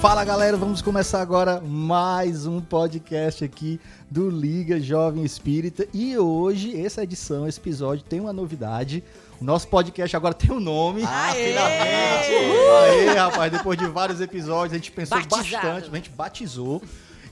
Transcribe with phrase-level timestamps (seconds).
[0.00, 3.78] Fala galera, vamos começar agora mais um podcast aqui
[4.10, 9.04] do Liga Jovem Espírita e hoje, essa edição, esse episódio tem uma novidade.
[9.38, 11.02] O nosso podcast agora tem um nome.
[11.04, 11.48] Ah, Aê!
[11.48, 13.10] finalmente!
[13.10, 15.66] Aê, rapaz, depois de vários episódios, a gente pensou Batizado.
[15.66, 16.82] bastante, a gente batizou.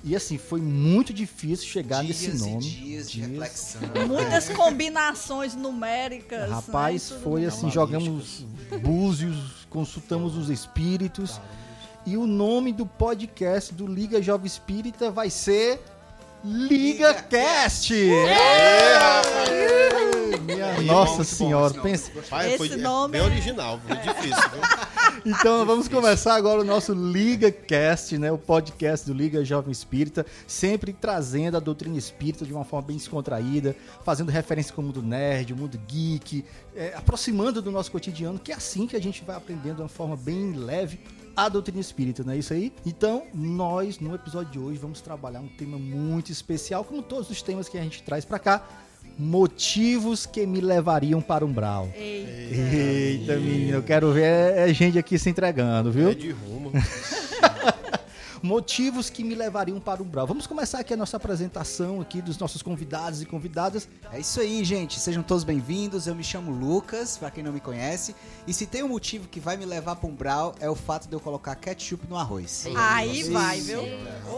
[0.04, 2.56] E assim, foi muito difícil chegar dias nesse nome.
[2.56, 3.30] e dias de Dias.
[3.30, 3.80] reflexão.
[4.06, 6.50] Muitas combinações numéricas.
[6.50, 8.46] Rapaz, né, e tudo foi assim, jogamos
[8.82, 11.40] búzios, consultamos os espíritos.
[12.08, 15.78] E o nome do podcast do Liga Jovem Espírita vai ser
[16.42, 17.92] Liga Cast.
[20.46, 21.90] Minha Nossa bom senhora, esse nome.
[21.90, 22.10] pensa.
[22.30, 24.50] Pai, foi Esse é nome bem é- original, foi difícil.
[24.50, 24.60] viu?
[25.26, 28.30] Então vamos começar agora o nosso Liga Cast, né?
[28.30, 32.96] O podcast do Liga Jovem Espírita, sempre trazendo a doutrina espírita de uma forma bem
[32.96, 38.38] descontraída, fazendo referência com o mundo nerd, o mundo geek, é, aproximando do nosso cotidiano,
[38.38, 41.00] que é assim que a gente vai aprendendo de uma forma bem leve
[41.38, 42.72] a doutrina espírita, não é isso aí?
[42.84, 47.40] Então, nós, no episódio de hoje, vamos trabalhar um tema muito especial, como todos os
[47.40, 48.66] temas que a gente traz pra cá,
[49.16, 51.88] motivos que me levariam para um brau.
[51.94, 52.28] Eita.
[52.76, 56.08] Eita, menino, eu quero ver é gente aqui se entregando, viu?
[56.08, 56.72] É de rumo.
[58.42, 60.26] Motivos que me levariam para um brau.
[60.26, 63.88] Vamos começar aqui a nossa apresentação aqui dos nossos convidados e convidadas.
[64.12, 65.00] É isso aí, gente.
[65.00, 66.06] Sejam todos bem-vindos.
[66.06, 68.14] Eu me chamo Lucas, pra quem não me conhece.
[68.46, 71.08] E se tem um motivo que vai me levar pra um brau, é o fato
[71.08, 72.66] de eu colocar ketchup no arroz.
[72.76, 73.82] Aí vai, viu?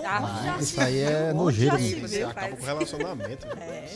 [0.02, 1.76] Tá, Isso aí é nojeiro.
[2.00, 3.46] Você acaba com o relacionamento.
[3.46, 3.90] É.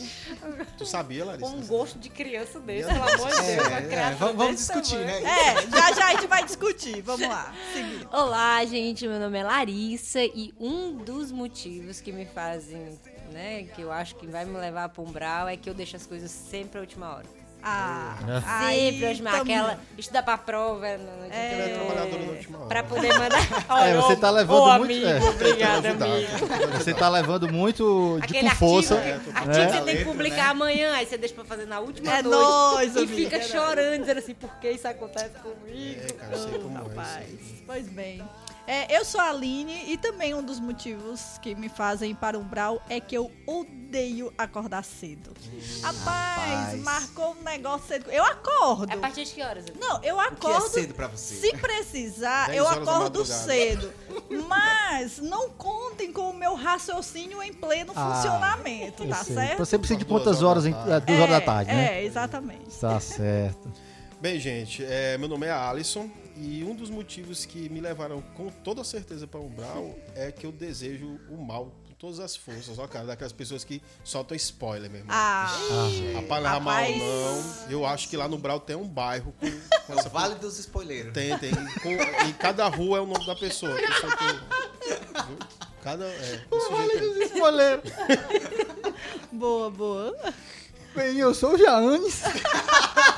[0.77, 1.49] Tu sabia, Larissa?
[1.51, 3.67] com um gosto de criança desse, pelo amor de Deus.
[3.67, 5.07] É, é, vamos, discutir, tamanho.
[5.07, 5.23] né?
[5.23, 7.01] É, já já a gente vai discutir.
[7.01, 7.51] Vamos lá.
[7.73, 8.07] Seguir.
[8.11, 9.94] Olá, gente, meu nome é Larissa
[10.33, 12.99] e um dos motivos que me fazem,
[13.31, 15.95] né, que eu acho que vai me levar para um brau é que eu deixo
[15.95, 17.25] as coisas sempre à última hora.
[17.67, 19.55] Ah, Sempre à aí última hora, também.
[19.57, 21.51] aquela estudar pra prova, na noite É.
[21.51, 22.67] Ela é trabalhadora na última hora.
[22.67, 23.39] pra poder mandar.
[23.89, 25.29] É, você ô, tá levando ô, muito- Amigo, é.
[25.31, 26.05] Obrigada, Ajudar.
[26.05, 26.77] amigo.
[26.77, 28.95] Você tá levando muito de Aquele com força.
[28.99, 30.49] artigo, É, que, artigo que você tem que publicar né?
[30.51, 32.37] amanhã, aí você deixa pra fazer na última É noite.
[32.39, 36.01] nóis, E amiga, fica é chorando, dizendo assim, por que isso acontece comigo?
[36.03, 37.39] É, cara, eu sei como é Rapaz, isso.
[37.55, 37.63] aí.
[37.65, 38.23] pois bem.
[38.67, 42.37] É, eu sou a Aline e também um dos motivos que me fazem ir para
[42.37, 45.31] um brau é que eu odeio acordar cedo.
[45.83, 46.81] Rapaz, rapaz.
[46.81, 48.09] marcou um negócio cedo.
[48.11, 48.91] Eu acordo.
[48.91, 49.65] É a partir de que horas?
[49.79, 50.69] Não, eu O que é acordo.
[50.69, 51.35] cedo pra você?
[51.35, 53.93] Se precisar, 10 eu acordo cedo.
[54.47, 59.35] Mas não contem com o meu raciocínio em pleno Ah, funcionamento, tá sei.
[59.35, 59.57] certo?
[59.59, 60.45] Você precisa de quantas horas?
[60.45, 60.91] horas da em- tarde.
[60.91, 61.99] é, Duas horas da tarde, né?
[61.99, 62.75] É, exatamente.
[62.79, 63.71] Tá certo.
[64.19, 68.49] Bem, gente, é, meu nome é Alisson e um dos motivos que me levaram com
[68.49, 72.77] toda certeza para um brau é que eu desejo o mal com todas as forças.
[72.77, 75.15] Ó, cara, daquelas pessoas que soltam spoiler, meu irmão.
[75.17, 75.47] Ah,
[76.15, 76.97] Rapaz, leva mal rapaz.
[76.97, 77.71] não.
[77.71, 80.35] Eu acho que lá no Brau tem um bairro com, com É essa o Vale
[80.35, 81.13] dos Spoileiros.
[81.13, 81.51] Tem, tem.
[81.81, 83.75] Com- e cada rua é o nome da pessoa.
[83.75, 84.27] que soltou.
[85.27, 85.37] Viu?
[85.81, 86.05] Cada.
[86.05, 87.23] É, desse jeito aí.
[87.25, 87.81] Spoiler.
[89.31, 90.15] boa, boa.
[90.95, 92.21] Bem, eu sou o Jaanes.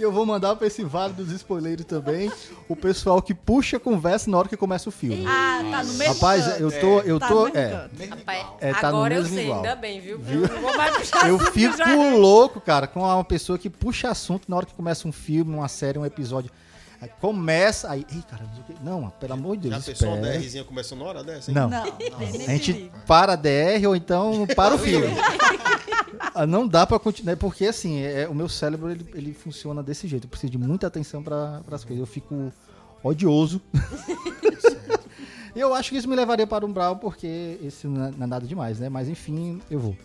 [0.00, 2.32] E eu vou mandar pra esse Vale dos Spoileiros também
[2.66, 5.26] o pessoal que puxa a conversa na hora que começa o filme.
[5.28, 6.60] Ah, tá no mesmo Rapaz, canto.
[6.62, 7.00] eu tô.
[7.00, 7.48] Eu Tá tô.
[7.48, 7.88] É.
[8.08, 8.46] Rapaz.
[8.62, 9.58] É, tá no agora eu mesmo sei, igual.
[9.58, 10.18] ainda bem, viu?
[10.26, 11.94] Eu não vou mais puxar Eu fico já.
[12.16, 15.68] louco, cara, com uma pessoa que puxa assunto na hora que começa um filme, uma
[15.68, 16.50] série, um episódio.
[17.02, 18.44] Aí começa, aí, ei, cara,
[18.82, 20.38] não, não, pelo amor de Já Deus, pensou uma espera.
[20.38, 21.50] DRzinha começou na hora dessa?
[21.50, 21.54] hein?
[21.54, 25.06] Não, Não, a gente para a DR ou então para o filme.
[26.40, 30.08] Ah, Não dá pra continuar, porque assim, é, o meu cérebro ele, ele funciona desse
[30.08, 30.24] jeito.
[30.24, 32.00] Eu preciso de muita atenção para as coisas.
[32.00, 32.50] Eu fico
[33.02, 33.60] odioso.
[35.54, 38.26] Eu acho que isso me levaria para um brau, porque isso não é, não é
[38.26, 38.88] nada demais, né?
[38.88, 39.96] Mas enfim, eu vou.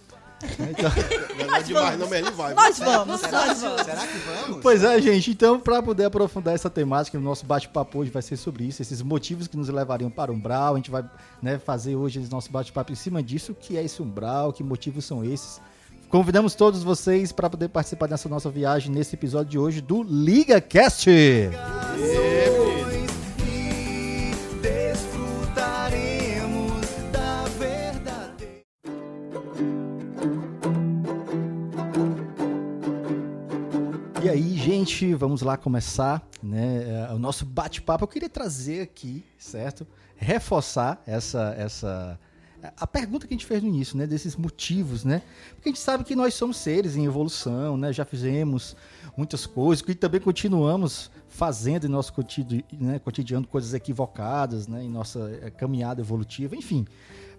[0.59, 0.91] Então,
[1.47, 2.53] Não é demais, não, mas ele vai.
[2.55, 3.81] Nós vamos, Será, nós vamos.
[3.83, 4.61] será que vamos?
[4.61, 5.29] Pois é, gente.
[5.31, 9.01] Então, para poder aprofundar essa temática, o nosso bate-papo hoje vai ser sobre isso, esses
[9.03, 10.73] motivos que nos levariam para um umbral.
[10.73, 11.05] A gente vai
[11.41, 13.51] né, fazer hoje esse nosso bate-papo em cima disso.
[13.51, 14.51] O que é esse umbral?
[14.51, 15.61] Que motivos são esses?
[16.09, 20.61] Convidamos todos vocês para poder participar dessa nossa viagem nesse episódio de hoje do Liga
[20.61, 21.09] Cast.
[34.23, 38.03] E aí, gente, vamos lá começar né, é, o nosso bate-papo.
[38.03, 39.85] Eu queria trazer aqui, certo?
[40.15, 42.19] Reforçar essa, essa
[42.77, 45.21] a pergunta que a gente fez no início, né, desses motivos, né?
[45.55, 47.91] Porque a gente sabe que nós somos seres em evolução, né?
[47.93, 48.75] Já fizemos
[49.17, 54.89] muitas coisas e também continuamos fazendo em nosso cotidiano, né, cotidiano coisas equivocadas, né, em
[54.89, 56.85] nossa eh, caminhada evolutiva, enfim.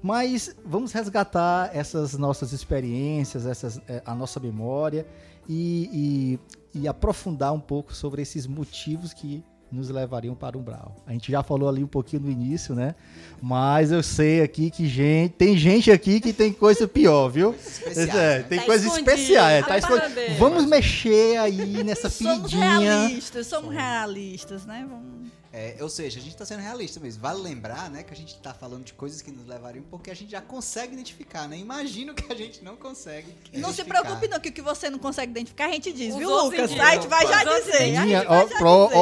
[0.02, 5.06] Mas vamos resgatar essas nossas experiências, essas, eh, a nossa memória
[5.48, 6.38] e,
[6.74, 9.42] e- e aprofundar um pouco sobre esses motivos que
[9.76, 10.96] nos levariam para o umbral.
[11.06, 12.94] A gente já falou ali um pouquinho no início, né?
[13.40, 17.54] Mas eu sei aqui que gente, tem gente aqui que tem coisa pior, viu?
[17.54, 18.42] Especiais, É, né?
[18.48, 19.46] tem Tá coisa especial.
[19.46, 20.38] É, tá tá parabéns.
[20.38, 22.78] Vamos mexer aí nessa Somos feridinha.
[22.80, 24.86] realistas, somos realistas, né?
[24.88, 25.26] Vamos...
[25.58, 27.22] É, ou seja, a gente tá sendo realista mesmo.
[27.22, 30.14] Vale lembrar, né, que a gente tá falando de coisas que nos levariam porque a
[30.14, 31.56] gente já consegue identificar, né?
[31.56, 33.34] Imagino que a gente não consegue.
[33.54, 36.18] Não se preocupe não, que o que você não consegue identificar, a gente diz, Os
[36.18, 36.70] viu, Lucas?
[36.70, 36.86] indicam.
[36.86, 38.98] A gente vai já dizer, a gente Minha- vai ó, já pro- dizer.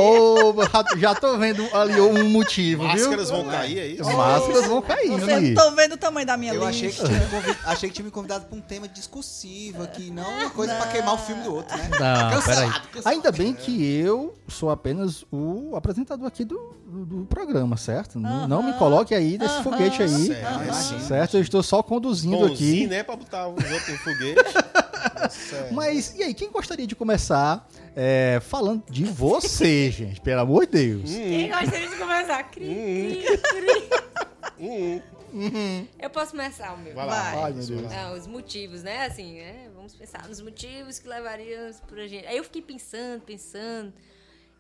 [0.95, 3.37] ó, já- tô vendo ali um motivo, Máscaras viu?
[3.43, 4.03] vão cair, é isso?
[4.09, 5.51] As máscaras vão caindo Você aí.
[5.51, 7.09] não tô vendo o tamanho da minha Eu achei que, lista.
[7.09, 10.51] tinha me convid- achei que tinha me convidado pra um tema discursivo aqui, não uma
[10.51, 11.89] coisa pra queimar o filme do outro, né?
[11.91, 13.09] Não, Cancelado, cancelado.
[13.09, 18.19] Ainda bem que eu sou apenas o apresentador aqui do, do, do programa, certo?
[18.19, 20.27] Não, não me coloque aí nesse foguete aí.
[20.27, 21.01] Certo.
[21.01, 21.37] Certo?
[21.37, 22.87] Eu estou só conduzindo Bonzinho, aqui.
[22.87, 23.03] né?
[23.03, 24.41] Pra botar os outros no foguete.
[25.73, 30.21] Mas e aí, quem gostaria de começar é, falando de você, gente?
[30.21, 31.11] Pelo amor de Deus.
[31.11, 32.43] Quem gostaria de começar?
[32.45, 35.03] Cri, cri, cri.
[35.37, 36.95] Hum, Eu posso começar o meu.
[36.95, 37.45] vai lá.
[37.47, 37.83] Ai, meu Deus.
[37.91, 39.07] Não, os motivos, né?
[39.07, 39.69] Assim, né?
[39.75, 42.25] Vamos pensar nos motivos que levariam pra gente.
[42.27, 43.93] Aí eu fiquei pensando, pensando.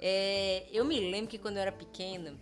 [0.00, 2.34] É, eu me lembro que quando eu era pequena,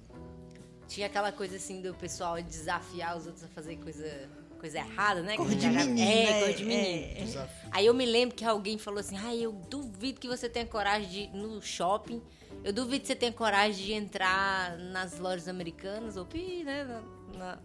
[0.88, 4.28] tinha aquela coisa assim do pessoal desafiar os outros a fazer coisa,
[4.58, 5.36] coisa errada, né?
[5.36, 6.40] Cor de era- menino, É, né?
[6.46, 7.38] cor de menino.
[7.38, 7.48] É.
[7.70, 11.08] Aí eu me lembro que alguém falou assim: ai, eu duvido que você tenha coragem
[11.08, 12.20] de ir no shopping.
[12.64, 16.84] Eu duvido que você tenha coragem de entrar nas lojas americanas, ou pi, né?
[16.84, 17.00] Na,
[17.38, 17.58] na-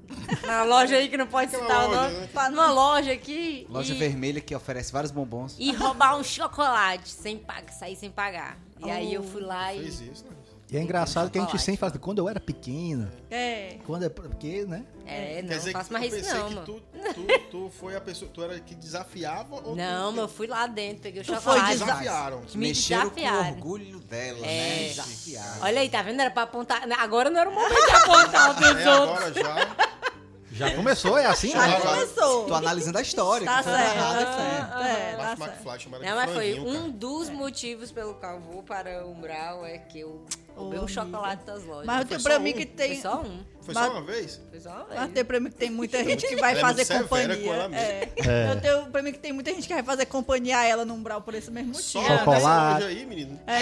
[0.48, 2.28] na loja aí que não pode citar o loja, nome.
[2.34, 2.50] né?
[2.50, 3.68] Numa loja aqui.
[3.70, 5.56] Loja e, vermelha que oferece vários bombons.
[5.60, 8.58] e roubar um chocolate sem pagar, sair sem pagar.
[8.86, 9.80] E aí eu fui lá e.
[9.80, 10.32] Fez isso, né?
[10.70, 13.78] E é engraçado que a gente sempre fala, quando eu era pequena, É.
[13.86, 14.84] quando é porque, né?
[15.06, 16.82] É, não, Quer dizer não faço mais eu isso pensei não, que tu,
[17.14, 20.46] tu, tu foi a pessoa, tu era que desafiava ou Não, tu, mas eu fui
[20.46, 21.72] lá dentro, peguei o Tu foi chocolate.
[21.72, 22.42] desa- desafiaram?
[22.54, 23.48] Me Mexeram com desafiaram.
[23.50, 24.80] o orgulho dela, É.
[24.82, 24.88] né?
[24.90, 25.62] Desafiaram.
[25.62, 26.20] Olha aí, tá vendo?
[26.20, 26.84] Era pra apontar.
[27.00, 29.18] Agora não era o momento de apontar os É outros.
[29.18, 29.76] agora já.
[30.58, 31.52] Já começou, é assim?
[31.52, 31.80] Já né?
[31.80, 32.46] começou.
[32.46, 33.46] Tô analisando a história.
[33.46, 34.42] Tá foi certo, tá aqui.
[34.42, 34.82] certo.
[34.82, 35.90] É, tá certo.
[36.04, 36.90] Não, mas foi um cara.
[36.94, 40.26] dos motivos pelo qual eu vou para o Umbral é que eu
[40.56, 41.86] roubei um chocolate das lojas.
[41.86, 42.54] Mas Foi tem só pra mim um?
[42.54, 43.02] que Foi tem.
[43.02, 43.44] só um.
[43.62, 44.42] Foi Mas- só uma vez?
[44.50, 45.12] Foi só uma Mas vez.
[45.14, 47.38] tem pra mim que tem muita gente que vai Ela é fazer severa companhia.
[47.48, 47.86] com ela mesma.
[47.88, 48.52] É.
[48.52, 50.94] Eu tenho pra mim que tem muita gente que vai fazer companhia a ela no
[50.94, 52.18] umbral por esse mesmo Só motivo.
[52.20, 52.84] Chocolate.
[52.86, 53.40] Aí, menino.
[53.46, 53.58] É.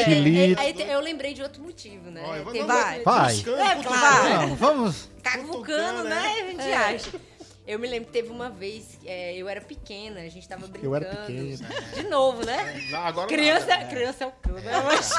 [0.60, 2.24] Aí eu lembrei de outro motivo, né?
[2.26, 3.04] Olha, vai- vai.
[3.04, 3.34] Vai.
[3.40, 5.10] É, vamos.
[5.66, 6.10] Cutucando, né?
[6.10, 6.32] né?
[6.42, 6.76] A gente É.
[6.76, 7.22] acha.
[7.68, 10.86] Eu me lembro que teve uma vez, é, eu era pequena, a gente tava brincando.
[10.86, 11.68] Eu era pequena.
[11.96, 12.88] De novo, né?
[12.92, 13.86] Não, agora Criança, nada.
[13.88, 14.72] criança é o cão, né?
[14.72, 15.10] É, mas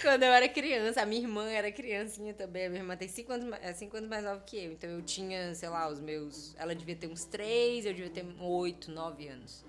[0.00, 2.66] Quando eu era criança, a minha irmã era criancinha também.
[2.66, 4.72] A minha irmã tem 5 anos, é cinco anos mais nova que eu.
[4.72, 6.54] Então eu tinha, sei lá, os meus.
[6.56, 9.64] Ela devia ter uns 3, eu devia ter 8, 9 anos.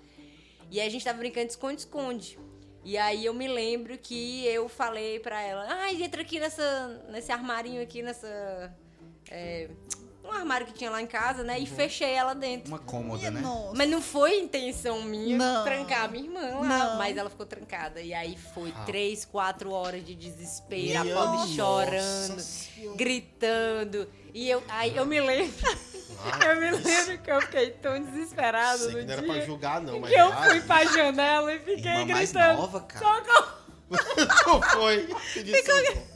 [0.70, 2.38] E aí a gente tava brincando de esconde-esconde.
[2.84, 7.30] E aí eu me lembro que eu falei pra ela: ai, entra aqui nessa, nesse
[7.30, 8.74] armarinho aqui, nessa.
[9.30, 9.68] É,
[10.24, 11.58] um armário que tinha lá em casa, né?
[11.58, 12.68] E fechei ela dentro.
[12.68, 13.40] Uma cômoda, Minha né?
[13.40, 13.74] nossa.
[13.74, 15.64] Mas não foi intenção minha Não.
[15.64, 16.96] trancar a minha irmã lá, Não.
[16.98, 18.00] mas ela ficou trancada.
[18.00, 22.96] E aí foi três, quatro horas de desespero, Minha a pobre chorando, Senhora.
[22.96, 24.08] gritando.
[24.32, 25.52] E eu, aí eu me lembro,
[26.46, 29.32] eu me lembro que eu fiquei tão desesperada sei no que não era dia.
[29.34, 32.56] pra julgar, não, mas que eu já- fui pra janela e fiquei Irmã mais gritando.
[32.60, 33.04] nova, cara.
[33.16, 33.60] Socorro!
[33.90, 35.08] Tu foi.
[35.34, 36.10] Pedi socorro.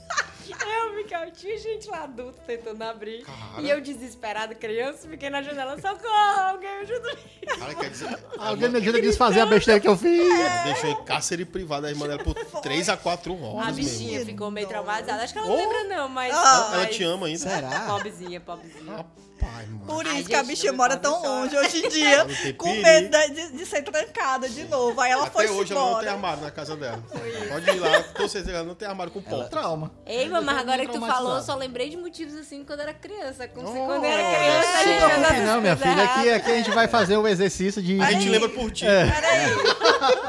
[0.47, 3.25] Eu fiquei, tinha gente lá adulta tentando abrir.
[3.25, 3.63] Cara.
[3.63, 7.17] E eu desesperada, criança, fiquei na janela, socorro, alguém me ajuda.
[7.59, 10.23] Cara, quer dizer, Alguém me ajuda a desfazer a besteira que eu fiz.
[10.65, 13.91] deixou em cárcere privado a irmã dela por 3 a 4 A horas mesmo.
[13.99, 15.23] bichinha ficou meio traumatizada.
[15.25, 15.59] Acho que ela não Oh.
[15.59, 16.35] lembra, não, mas.
[16.35, 16.69] Ah.
[16.75, 17.39] Ela mas- te ama ainda?
[17.39, 17.81] Será?
[17.87, 19.07] Pobrezinha, pobrezinha.
[19.43, 19.81] Mano.
[19.87, 22.73] Por Ai, isso que a não me mora tão longe hoje em dia, Não com
[22.75, 24.99] medo de, de- ser trancada de novo.
[25.01, 26.13] Aí ela foi Até hoje ela não tem embora.
[26.13, 27.03] armário na casa dela.
[27.49, 29.45] Pode ir lá, com certeza ela não tem armário com pó.
[29.45, 29.91] Trauma.
[30.07, 32.95] Ei, mas agora que tu falou, eu só lembrei de motivos assim quando eu era
[32.95, 33.47] criança.
[33.49, 34.79] Como se Oh, quando eu era criança só.
[34.79, 36.05] a gente Não, essas não, minha filha.
[36.05, 38.01] Aqui, aqui a gente vai fazer o exercício de.
[38.01, 38.29] A gente Aí.
[38.31, 38.85] lembra por ti.
[38.87, 39.55] Peraí,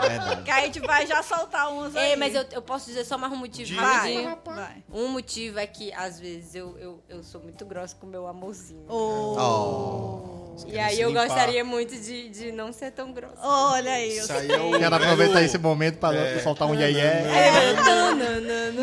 [0.09, 0.41] Verdade.
[0.43, 2.11] que a gente vai já soltar uns aí.
[2.11, 4.37] Ei, mas eu, eu posso dizer só mais um motivo rapidinho.
[4.45, 4.83] vai.
[4.91, 8.27] Um motivo é que, às vezes, eu, eu, eu sou muito grossa com o meu
[8.27, 8.85] amorzinho.
[9.37, 10.15] Oh.
[10.67, 11.27] E querem aí eu limpar.
[11.27, 13.35] gostaria muito de, de não ser tão grossa.
[13.43, 14.17] Olha aí.
[14.17, 14.77] Isso aí é o.
[14.79, 16.39] Quero aproveitar esse momento pra É.
[16.39, 18.75] soltar um iê É, Nananana.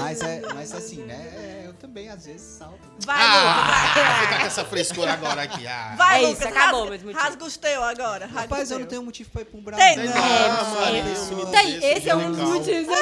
[0.00, 1.72] Mas é, mas assim, né?
[1.86, 2.78] Também, às vezes, salta.
[2.84, 2.94] né?
[3.04, 3.94] Vai, Ah, Lucas.
[4.04, 5.66] vai ficar com essa frescura agora aqui.
[5.66, 5.94] Ah.
[5.96, 6.38] Vai, É Lucas.
[6.40, 7.22] isso, acabou rasga, meus motivos.
[7.22, 8.26] rasga os teus agora.
[8.26, 9.78] Rapaz, eu não tenho motivo pra ir pra um brau.
[9.78, 10.04] Tem não.
[10.04, 10.84] não.
[10.84, 12.96] É, aí, desse, esse é um dos motivos.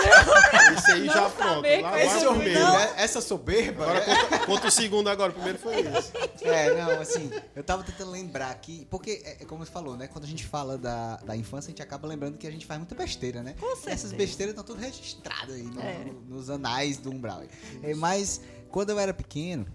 [0.77, 1.63] Esse aí já pronto.
[1.63, 2.93] vai é o né?
[2.97, 3.85] Essa soberba.
[3.85, 4.15] Agora né?
[4.17, 5.31] conta, conta o segundo agora.
[5.31, 6.13] O primeiro foi esse.
[6.47, 10.07] É, não, assim, eu tava tentando lembrar aqui, porque é, é como você falou, né?
[10.09, 12.79] Quando a gente fala da, da infância, a gente acaba lembrando que a gente faz
[12.79, 13.55] muita besteira, né?
[13.59, 14.17] Com E essas certeza.
[14.17, 16.05] besteiras estão tudo registradas aí no- É.
[16.05, 17.43] no- nos anais do Umbral.
[17.83, 18.41] É, mas
[18.75, 19.67] quando eu era pequeno,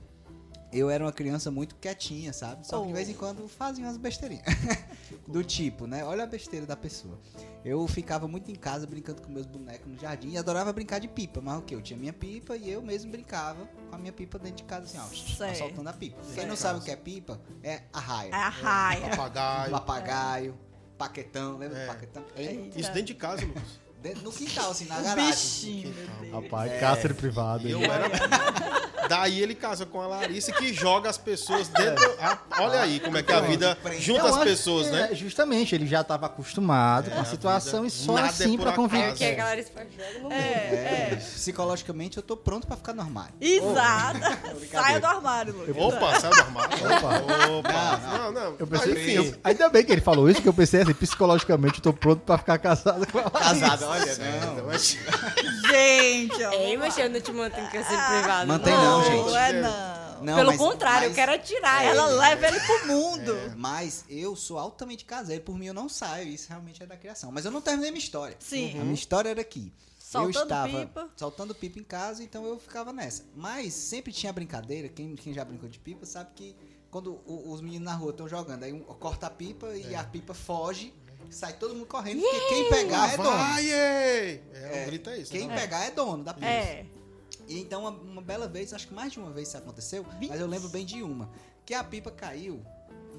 [0.74, 2.68] eu era uma criança muito quietinha, sabe?
[2.68, 2.96] Só que de Oh.
[2.96, 4.44] vez em quando fazia umas besteirinhas.
[5.26, 6.04] Do tipo, né?
[6.04, 7.18] Olha a besteira da pessoa.
[7.64, 11.08] Eu ficava muito em casa brincando com meus bonecos no jardim e adorava brincar de
[11.08, 11.40] pipa.
[11.42, 11.74] Mas o que?
[11.74, 14.86] Eu tinha minha pipa e eu mesmo brincava com a minha pipa dentro de casa,
[14.86, 16.18] assim, ó, soltando a pipa.
[16.36, 18.30] Quem não sabe o que é pipa, é a raia.
[18.30, 19.10] É a raia.
[19.12, 19.72] Papagaio.
[19.72, 20.60] Papagaio,
[20.98, 21.86] paquetão, lembra É.
[21.86, 22.24] do paquetão?
[22.36, 22.80] Eita.
[22.80, 23.80] Isso dentro de casa, Lucas.
[24.02, 25.26] Dentro- no quintal, assim, na garagem.
[25.30, 25.94] bichinho.
[26.32, 26.78] Rapaz, É.
[26.80, 27.68] cárcere privado.
[27.68, 27.90] Eu hein?
[27.90, 28.10] era.
[29.10, 32.16] Daí ele casa com a Larissa que joga as pessoas dentro.
[32.22, 35.10] Ah, olha aí como é que a vida junta Eu as pessoas, que, né?
[35.12, 38.22] é, Justamente, ele já estava acostumado É, com a a situação vida- e só é
[38.30, 38.56] assim.
[38.62, 39.12] É conviver.
[39.12, 39.66] o que a galera
[40.30, 40.36] É,
[41.14, 41.16] é.
[41.16, 43.34] Psicologicamente, eu tô pronto pra ficar no armário.
[43.42, 44.20] Exato.
[44.20, 44.70] brincadeira.
[44.84, 45.76] Saia do armário, Lucas.
[45.78, 47.58] Opa, saiu do armário.
[47.58, 47.98] Opa.
[48.18, 48.56] Não, não.
[48.60, 49.12] Eu pensei, Enfim.
[49.28, 52.20] eu- ainda bem que ele falou isso, que eu pensei assim, psicologicamente eu tô pronto
[52.22, 53.32] pra ficar casado com ela.
[53.32, 54.18] Casado, olha,
[54.56, 54.98] Não, mas-
[55.70, 56.52] Gente, ó.
[56.52, 58.48] Ei, mas eu não te mantém em câncer privado.
[58.48, 59.36] Mantém não, não, gente.
[59.36, 60.00] é não.
[60.22, 62.20] Não, Pelo mas- contrário, eu mas- quero atirar Ela ele.
[62.20, 63.34] leva ele pro mundo.
[63.56, 67.32] Mas eu sou altamente caseiro, por mim eu não saio, isso realmente é da criação.
[67.32, 68.36] Mas eu não terminei minha história.
[68.40, 68.78] Sim.
[68.80, 71.10] A minha história era que Soltando eu estava pipa.
[71.16, 73.24] soltando pipa em casa, então eu ficava nessa.
[73.36, 76.54] Mas sempre tinha brincadeira, quem, quem já brincou de pipa sabe que
[76.92, 80.04] quando o- os meninos na rua estão jogando, aí um corta a pipa e a
[80.04, 80.94] pipa foge,
[81.32, 83.30] sai todo mundo correndo, porque quem pegar é dono.
[83.30, 83.72] Vai!
[83.72, 85.32] É, grito é esse.
[85.32, 85.56] Quem né?
[85.56, 86.48] pegar é dono da pipa.
[86.48, 86.86] É.
[87.48, 90.40] E então, uma, uma bela vez, acho que mais de uma vez isso aconteceu, mas
[90.40, 91.30] eu lembro bem de uma,
[91.66, 92.64] que a pipa caiu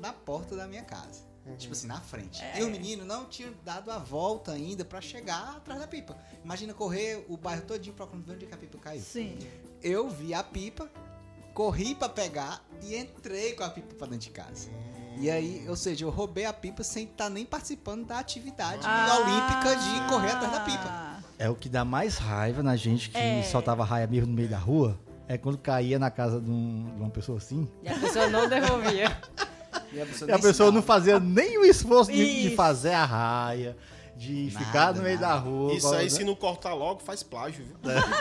[0.01, 1.31] na porta da minha casa.
[1.59, 2.41] Tipo assim, na frente.
[2.57, 6.17] E o menino não tinha dado a volta ainda pra chegar atrás da pipa.
[6.45, 9.03] Imagina correr o bairro todinho procurando ver onde é que a pipa caiu.
[9.03, 9.39] Sim.
[9.83, 10.89] Eu vi a pipa,
[11.55, 14.71] corri pra pegar e entrei com a pipa pra dentro de casa.
[15.19, 19.19] E aí, ou seja, eu roubei a pipa sem estar nem participando da atividade Ah.
[19.21, 21.11] olímpica de correr atrás da pipa.
[21.39, 23.43] É o que dá mais raiva na gente que É.
[23.43, 24.99] soltava raia mesmo no meio da rua.
[25.29, 27.69] É quando caía na casa de, um- de uma pessoa assim.
[27.83, 29.17] E a pessoa não devolvia.
[29.93, 33.05] E a pessoa, E a pessoa não fazia nem o esforço de, de fazer a
[33.05, 33.77] raia,
[34.21, 35.35] de Nada, ficar no meio nada.
[35.35, 35.73] da rua.
[35.73, 36.11] Isso aí, né?
[36.11, 37.77] se não cortar logo, faz plágio, viu?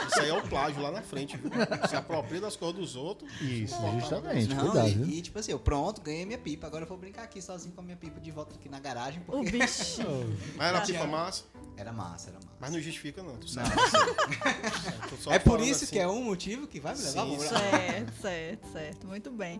[0.07, 1.51] Isso aí é o plágio lá na frente, viu?
[1.89, 3.29] Se apropria das coisas dos outros.
[3.41, 4.47] Isso, justamente.
[4.47, 5.05] Não, cuidado, e, viu?
[5.07, 6.67] e, tipo assim, eu pronto, ganhei minha pipa.
[6.67, 9.21] Agora eu vou brincar aqui sozinho com a minha pipa de volta aqui na garagem,
[9.27, 10.37] O porque bichinho.
[10.55, 10.85] Mas era Tá.
[10.85, 11.43] pipa massa.
[11.75, 12.49] era massa, era massa.
[12.61, 13.35] Mas não justifica, não.
[13.35, 13.75] Tu Não, sabe.
[15.21, 15.93] só é por isso assim.
[15.93, 17.39] que é um motivo que vai me levar Sim, a.
[17.39, 19.07] Certo, certo, certo.
[19.07, 19.59] Muito bem.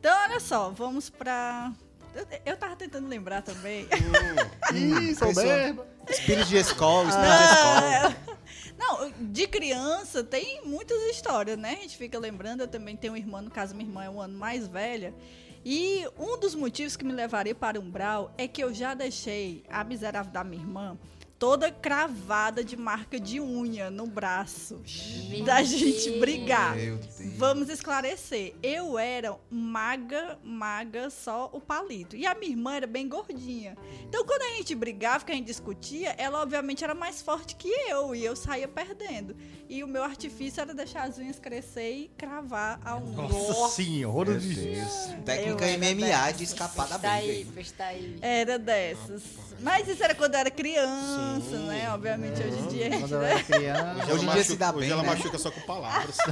[0.00, 1.72] Então, olha só, vamos pra.
[2.16, 3.86] Eu, eu tava tentando lembrar também.
[4.74, 5.86] Ih, soberba.
[6.08, 8.36] Espírito de escola, espírito de escola.
[8.78, 11.76] Não, de criança tem muitas histórias, né?
[11.78, 12.62] A gente fica lembrando.
[12.62, 15.14] Eu também tenho um irmão, no caso, minha irmã é um ano mais velha.
[15.62, 19.84] E um dos motivos que me levaria para Umbral é que eu já deixei a
[19.84, 20.96] miserável da minha irmã
[21.38, 24.80] toda cravada de marca de unha no braço.
[25.44, 26.74] da gente brigar.
[26.76, 27.36] Meu Deus.
[27.36, 28.54] Vamos esclarecer.
[28.62, 32.16] Eu era maga, maga, só o palito.
[32.16, 33.76] E a minha irmã era bem gordinha.
[34.08, 37.68] Então, quando a gente brigava, que a gente discutia, ela obviamente era mais forte que
[37.68, 38.14] eu.
[38.14, 39.36] E eu saía perdendo.
[39.68, 43.14] E o meu artifício era deixar as unhas crescer e cravar a unha.
[43.28, 45.08] Nossa senhora Meu de Deus.
[45.10, 46.32] Eu Técnica MMA dessa.
[46.32, 47.50] de escapar da Tá aí, briga.
[47.52, 48.16] pois tá aí.
[48.22, 49.22] Era dessas.
[49.60, 51.25] Mas isso era quando eu era criança, Sim.
[51.66, 51.90] Né?
[51.92, 52.86] Obviamente, hoje em dia.
[52.86, 53.30] a gente, Quando eu né?
[53.32, 54.12] era criança.
[54.12, 55.08] Hoje em ela dia se dá hoje bem, ela né?
[55.08, 56.16] machuca só com palavras.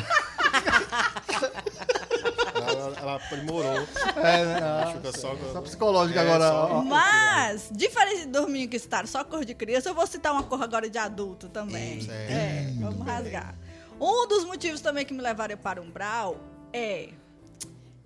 [2.55, 3.87] ela, ela aprimorou.
[4.17, 5.53] É, Machuca só com...
[5.53, 6.49] só psicológica É, agora.
[6.51, 6.83] só-.
[6.85, 10.63] Mas, diferente dos meninos que citaram só cor de criança, eu vou citar uma cor
[10.63, 12.07] agora de adulto também.
[12.11, 13.55] É, vamos rasgar.
[14.01, 16.37] Um dos motivos também que me levaram para Umbral
[16.73, 17.11] é.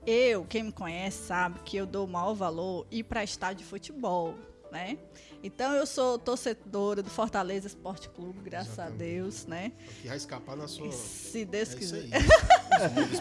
[0.07, 3.65] Eu, quem me conhece, sabe que eu dou o maior valor ir para estádio de
[3.65, 4.35] futebol,
[4.73, 4.97] né?
[5.43, 8.99] Então eu sou torcedora do Fortaleza Esporte Clube, graças a Exatamente.
[8.99, 9.73] Deus, né?
[10.03, 10.91] Que vai escapar na sua...
[10.91, 11.99] Se Deus É isso quiser.
[11.99, 12.11] aí.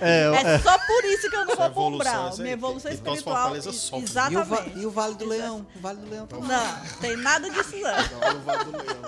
[0.01, 2.41] É, É só por isso que eu não vou essa aí.
[2.41, 3.55] Minha evolução espiritual.
[3.55, 4.77] E o, Exatamente.
[4.79, 5.65] e o Vale do Leão?
[5.75, 6.45] O Vale do Leão tá lá.
[6.47, 7.81] Não, tem nada disso não.
[7.81, 9.01] Não, não vai do leão.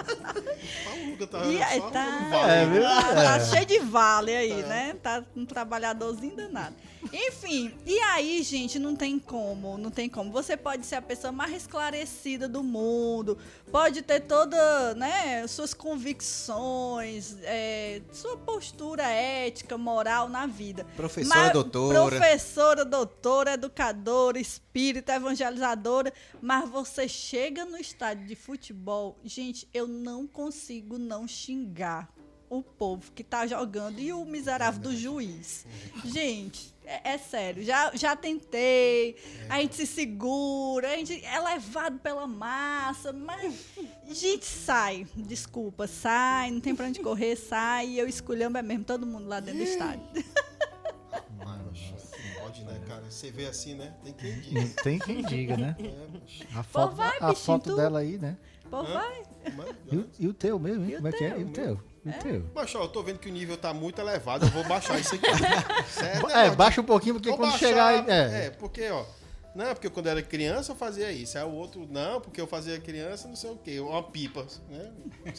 [0.85, 2.77] Paulo tá E tá, vale.
[2.77, 3.45] É, tá, tá É.
[3.45, 4.95] cheio de vale aí, né?
[5.03, 6.75] Tá um trabalhadorzinho danado.
[7.13, 10.31] Enfim, e aí, gente, não tem como, não tem como.
[10.31, 13.37] Você pode ser a pessoa mais conhecida do mundo,
[13.71, 20.85] pode ter toda, né, suas convicções, é, sua postura ética, moral na vida.
[20.95, 22.09] Professora, Mas- doutora.
[22.09, 26.13] Professora, doutora, educadora, espírita, evangelizadora.
[26.41, 32.09] Mas você chega no estádio de futebol, gente, eu não consigo não xingar
[32.49, 35.65] o povo que tá jogando e o miserável do juiz.
[36.03, 39.15] Gente, é, é sério, já, já tentei,
[39.47, 43.53] a gente se segura, a gente é levado pela massa, mas
[44.09, 48.83] gente sai, desculpa, sai, não tem pra onde correr, sai, e eu escolhendo é mesmo
[48.83, 50.03] todo mundo lá dentro do estádio.
[52.41, 53.03] Pode, né, cara?
[53.09, 53.93] Você vê assim, né?
[54.03, 54.83] Tem quem Não diga.
[54.83, 55.75] tem quem diga, né?
[55.79, 56.57] É.
[56.57, 58.37] A foto, vai, a bichinho, foto tu- dela aí, né?
[58.69, 59.23] Pô, vai.
[59.91, 60.91] E o, e o teu mesmo, hein?
[60.91, 61.39] E o Como é que é?
[61.39, 61.79] E o teu?
[62.21, 62.45] Teu?
[62.55, 65.15] Macho, ó, eu tô vendo que o nível tá muito elevado, eu vou baixar isso
[65.15, 65.25] aqui.
[65.91, 66.29] Certo?
[66.29, 68.05] É, baixa um pouquinho, porque Vou quando baixar, chegar aí.
[68.07, 68.45] É.
[68.45, 68.49] É.
[68.51, 69.03] porque, ó.
[69.55, 71.37] Não, porque quando eu era criança eu fazia isso.
[71.37, 73.79] Aí o outro, não, porque eu fazia criança, não sei o quê.
[73.79, 74.91] Uma pipa, né?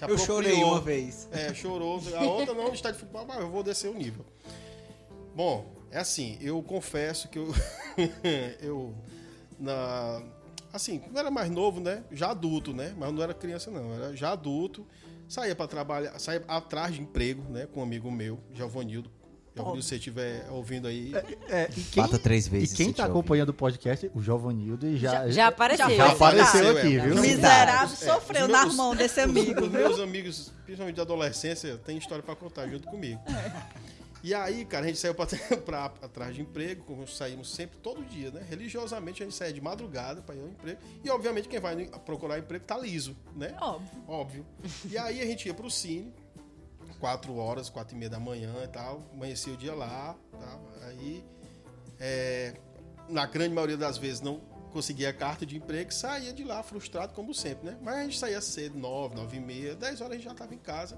[0.06, 1.28] Eu chorei uma vez.
[1.30, 2.00] É, chorou.
[2.16, 4.24] A outra não, está de futebol, mas eu vou descer o nível.
[5.34, 7.54] Bom, é assim, eu confesso que eu.
[8.60, 8.94] eu.
[9.58, 10.22] Na,
[10.72, 12.02] assim, quando eu era mais novo, né?
[12.10, 12.94] Já adulto, né?
[12.98, 13.94] Mas não era criança, não.
[13.94, 14.86] Era já adulto.
[15.30, 17.64] Saía para trabalhar, saía atrás de emprego, né?
[17.72, 19.08] Com um amigo meu, Giovanildo.
[19.54, 21.12] Giovanildo, se você estiver ouvindo aí.
[21.48, 22.72] É, e quem, Bata três vezes.
[22.72, 25.90] E quem tá acompanhando o podcast, o Giovanildo, e já, Já, já apareceu.
[25.90, 26.78] já apareceu dado.
[26.78, 27.14] aqui, é, viu?
[27.20, 29.80] Miserável É, sofreu meus- mãos desse Os, amigo, os viu?
[29.80, 33.20] meus amigos, principalmente de adolescência, tem história pra contar junto comigo.
[34.22, 38.30] E aí, cara, a gente saiu pra, atrás de emprego, como saímos sempre, todo dia,
[38.30, 38.44] né?
[38.48, 40.80] Religiosamente a gente saía de madrugada pra ir ao emprego.
[41.02, 43.56] E, obviamente, quem vai procurar emprego tá liso, né?
[43.60, 44.04] Óbvio.
[44.06, 44.46] Óbvio.
[44.90, 46.12] E aí a gente ia pro cine,
[46.98, 50.60] quatro horas, quatro e meia da manhã e tal, amanhecia o dia lá, tal.
[50.82, 51.24] Aí,
[51.98, 52.54] é,
[53.08, 57.34] na grande maioria das vezes não conseguia carta de emprego, saía de lá frustrado como
[57.34, 57.78] sempre, né?
[57.82, 60.54] Mas a gente saía cedo, nove, nove e meia, dez horas a gente já tava
[60.54, 60.96] em casa.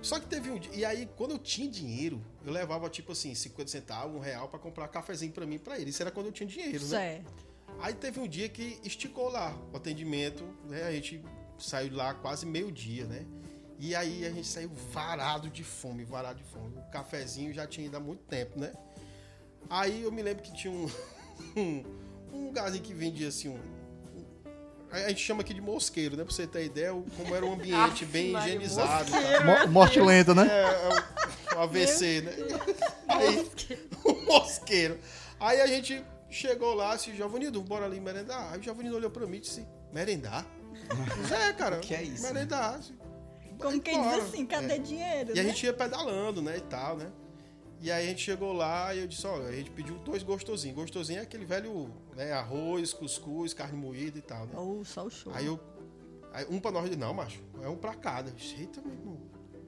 [0.00, 3.34] Só que teve um dia, e aí quando eu tinha dinheiro, eu levava tipo assim,
[3.34, 5.90] 50 centavos, um real pra comprar cafezinho pra mim e pra ele.
[5.90, 6.88] Isso era quando eu tinha dinheiro, né?
[6.88, 7.48] Certo.
[7.80, 10.84] Aí teve um dia que esticou lá o atendimento, né?
[10.84, 11.22] A gente
[11.58, 13.26] saiu de lá quase meio-dia, né?
[13.78, 16.76] E aí a gente saiu varado de fome, varado de fome.
[16.76, 18.72] O cafezinho já tinha ido há muito tempo, né?
[19.70, 20.88] Aí eu me lembro que tinha um,
[21.56, 21.84] um,
[22.32, 23.77] um lugarzinho que vendia assim um.
[24.90, 26.24] A gente chama aqui de mosqueiro, né?
[26.24, 29.10] Pra você ter ideia, como era um ambiente bem higienizado.
[29.10, 30.46] Mo- Morte lenta, né?
[30.50, 32.32] É, é o, AVC, né?
[33.08, 33.50] Aí,
[34.04, 34.98] o mosqueiro.
[35.40, 38.52] Aí a gente chegou lá, disse, Giovanildo, bora ali merendar.
[38.52, 40.44] Aí o Giovanildo olhou pra mim e disse, merendar?
[41.22, 42.78] Disse, é, cara, Que é isso, merendar.
[42.78, 42.94] Disse,
[43.58, 44.78] Como quem diz assim, cadê É.
[44.78, 45.30] dinheiro?
[45.34, 45.48] E a né?
[45.50, 47.06] gente ia pedalando, né, e tal, né?
[47.80, 50.76] E aí a gente chegou lá e eu disse, olha, a gente pediu dois gostosinhos.
[50.76, 54.52] Gostosinho é aquele velho, né, arroz, cuscuz, carne moída e tal, né?
[54.56, 55.32] Oh, só o show.
[55.34, 55.60] Aí eu...
[56.32, 58.32] Aí um pra nós, eu disse, não, macho, é um pra cada.
[58.58, 59.18] Eita, meu irmão.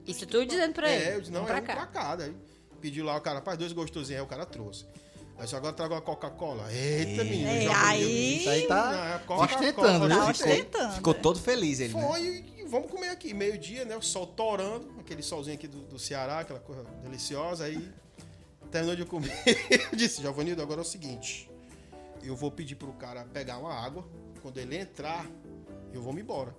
[0.07, 1.05] Isso tu dizendo pra ele.
[1.05, 2.25] É, eu disse, não, Vamos é pra um pra cada.
[2.25, 2.35] Aí
[2.81, 4.87] pediu lá o cara, rapaz, dois gostosinhos, aí o cara trouxe.
[5.37, 6.70] Aí disse, agora traga uma Coca-Cola.
[6.73, 7.49] Eita, menino.
[7.49, 8.38] É, já aí-.
[8.40, 9.44] Isso aí tá Não, é Coca-Cola.
[9.44, 10.09] ostentando, viu?
[10.09, 10.94] Tá Ficou, ostentando.
[10.94, 12.03] ficou todo feliz ele, né?
[12.03, 12.23] Foi
[12.59, 13.35] e vamos comer aqui.
[13.35, 13.96] Meio-dia, né?
[13.96, 17.64] O sol torando, aquele solzinho aqui do, do Ceará, aquela coisa deliciosa.
[17.64, 17.92] Aí
[18.70, 19.33] terminou de comer.
[19.92, 21.50] Eu disse, Giovanildo, agora é o seguinte.
[22.22, 24.06] Eu vou pedir pro cara pegar uma água.
[24.40, 25.26] Quando ele entrar,
[25.92, 26.56] eu vou me embora.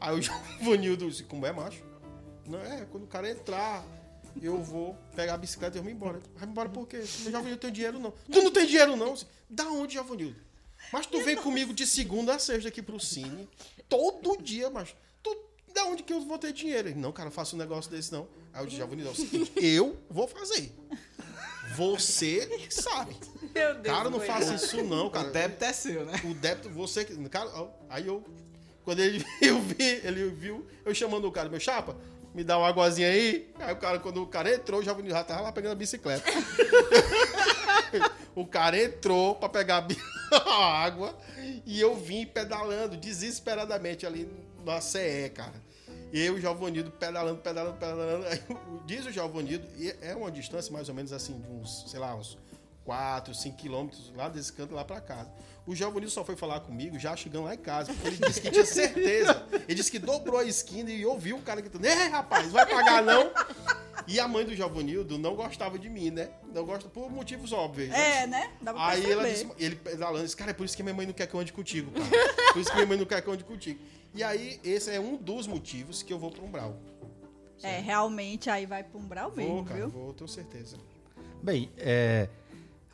[0.00, 1.84] Aí o Giovanildo disse, como é, macho?
[2.46, 3.84] Não, é, quando o cara entrar,
[4.40, 6.20] eu vou pegar a bicicleta e eu vou embora.
[6.34, 6.96] Vai embora por quê?
[6.96, 8.10] Eu Giovanildo, tem dinheiro não.
[8.10, 9.08] Tu não tem dinheiro não?
[9.08, 10.36] Eu Da onde, Giovanildo?
[10.92, 13.48] Mas tu vem comigo de segunda a sexta aqui pro cine,
[13.88, 14.96] todo dia, mas tu,
[15.72, 16.88] da onde que eu vou ter dinheiro?
[16.88, 18.28] Ele, não, cara, eu faço um negócio desse não.
[18.52, 20.74] Aí eu disse, Giovanni, é o seguinte, eu vou fazer.
[21.74, 23.16] Você que sabe.
[23.54, 23.96] Meu Deus.
[23.96, 24.66] Cara, não faça isso.
[24.66, 25.28] isso não, cara.
[25.28, 26.20] O débito é seu, né?
[26.24, 27.28] O débito, você que.
[27.28, 27.50] Cara,
[27.88, 28.22] aí eu.
[28.84, 31.96] Quando ele eu vi, ele viu, eu chamando o cara, meu chapa,
[32.34, 33.50] me dá uma aguazinha aí.
[33.58, 36.28] Aí o cara, quando o cara entrou, já, já tava lá pegando a bicicleta.
[38.34, 39.86] o cara entrou pra pegar
[40.32, 41.16] a água
[41.64, 44.28] e eu vim pedalando desesperadamente ali
[44.64, 45.54] na CE, cara.
[46.12, 48.26] Eu e o Giovanildo pedalando, pedalando, pedalando.
[48.26, 48.40] Aí,
[48.84, 49.66] diz o Giovanildo,
[50.00, 52.36] é uma distância mais ou menos assim, de uns, sei lá, uns
[52.84, 55.30] 4, 5 quilômetros lá desse canto lá pra casa.
[55.64, 58.50] O Giovanildo só foi falar comigo já chegando lá em casa, porque ele disse que
[58.50, 59.46] tinha certeza.
[59.52, 63.02] Ele disse que dobrou a esquina e ouviu o cara gritando: Ei, rapaz, vai pagar
[63.02, 63.30] não?
[64.08, 66.30] E a mãe do Giovanildo não gostava de mim, né?
[66.52, 67.90] Não gosta por motivos óbvios.
[67.90, 68.22] né?
[68.22, 68.50] É, né?
[68.60, 71.06] Dá pra Aí ela disse, ele pedalando, disse, cara, é por isso que minha mãe
[71.06, 72.52] não quer que eu ande contigo, cara.
[72.52, 73.78] Por isso que minha mãe não quer que eu ande contigo.
[74.12, 76.76] E aí, esse é um dos motivos que eu vou pra Umbral.
[77.62, 79.88] É, realmente aí vai pro umbral mesmo, Vou, cara, viu?
[79.88, 80.76] vou, tenho certeza.
[81.40, 82.28] Bem, é,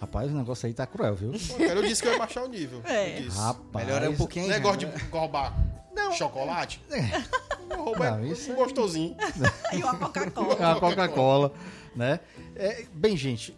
[0.01, 1.33] Rapaz, o negócio aí tá cruel, viu?
[1.33, 2.81] Pô, cara, eu disse que eu ia baixar o nível.
[2.85, 3.19] É.
[3.33, 3.85] Rapaz.
[3.87, 4.47] Melhor é um pouquinho.
[4.47, 5.09] Negócio já, de né?
[5.11, 5.55] roubar
[5.95, 6.13] Não.
[6.13, 6.81] chocolate.
[6.91, 7.75] É.
[7.75, 9.17] Roubo é Não, isso um aí- gostosinho.
[9.73, 10.55] E uma Coca-Cola.
[10.55, 11.53] É a Coca-Cola,
[11.97, 12.21] né?
[12.55, 13.57] É, bem, gente,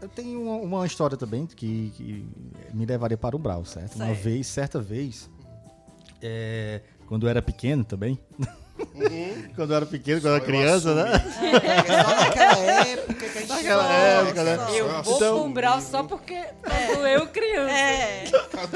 [0.00, 2.26] eu tenho uma, uma história também que, que
[2.72, 3.96] me levaria para o Brau, certo?
[3.96, 4.20] Uma Certo.
[4.22, 5.30] vez, certa vez,
[6.22, 8.18] é, quando eu era pequeno também,
[9.54, 11.12] quando eu era pequeno, quando eu era eu criança, né?
[11.62, 14.56] É só naquela época que a gente Naquela época, né?
[14.56, 17.70] Só Eu vou Então- pro Umbral só porque quando eu criança.
[17.72, 18.24] É,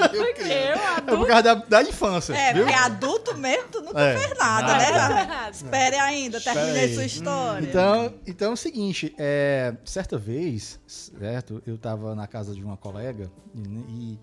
[0.09, 0.51] Porque criança?
[0.51, 1.27] eu É por adulto.
[1.27, 2.65] causa da, da infância, é viu?
[2.65, 5.09] porque adulto mesmo, tu nunca É, fez nada, nada.
[5.25, 5.51] né?
[5.51, 7.67] Espere ainda, terminei sua história.
[7.67, 12.77] Então, então é o seguinte, é, certa vez, certo, eu tava na casa de uma
[12.77, 14.19] colega e, e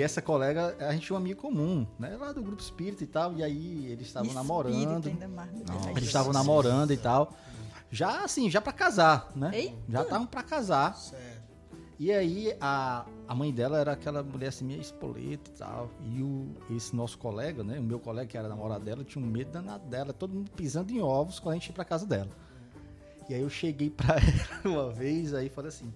[0.00, 3.34] essa colega, a gente tinha um amigo comum, né, lá do grupo espírita e tal,
[3.36, 5.86] e aí eles estavam namorando, ainda mais, Deus.
[5.88, 7.32] eles estavam namorando e tal,
[7.90, 9.76] já assim, já pra casar, né, Eita.
[9.88, 11.42] já estavam pra casar, Certo.
[11.98, 15.90] e aí a, a mãe dela era aquela mulher assim, meio espoleta e tal.
[16.04, 17.78] E o, esse nosso colega, né?
[17.78, 20.92] O meu colega que era namorado dela, tinha um medo danado dela, todo mundo pisando
[20.92, 22.30] em ovos quando a gente ia pra casa dela.
[23.28, 24.16] E aí eu cheguei pra
[24.64, 25.92] ela uma vez, aí falei assim,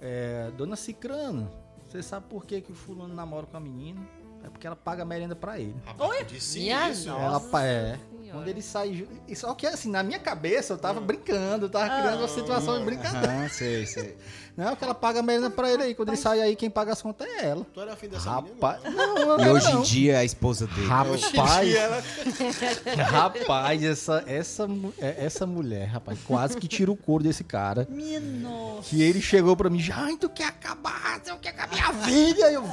[0.00, 1.50] é, Dona Cicrano,
[1.90, 4.00] você sabe por que, que o fulano namora com a menina?
[4.44, 5.74] É porque ela paga a merenda pra ele.
[5.84, 7.08] Rapaz, tu disse Minha isso.
[7.08, 7.22] nossa.
[7.22, 7.98] ela pa- é.
[8.30, 8.44] Senhora.
[8.44, 9.06] Quando ele sai.
[9.34, 12.84] Só que assim, na minha cabeça eu tava brincando, eu tava criando uma situação de
[12.84, 13.44] brincadeira.
[13.44, 14.16] Ah, sei, sei.
[14.56, 15.94] Não, que ela paga a merenda pra ele aí.
[15.94, 17.64] Quando ele sai aí, quem paga as contas é ela.
[17.72, 19.06] Tu era afim dessa Rapaz, menina?
[19.06, 20.86] não, não, E hoje em dia é a esposa dele.
[20.86, 21.22] Rapaz,
[23.08, 27.86] rapaz, essa, essa, é- essa mulher, rapaz, quase que tira o couro desse cara.
[27.90, 28.88] Minha nossa.
[28.90, 32.52] Que ele chegou pra mim, já, tu quer acabar, tu quer acabar a minha vida?
[32.52, 32.64] Eu.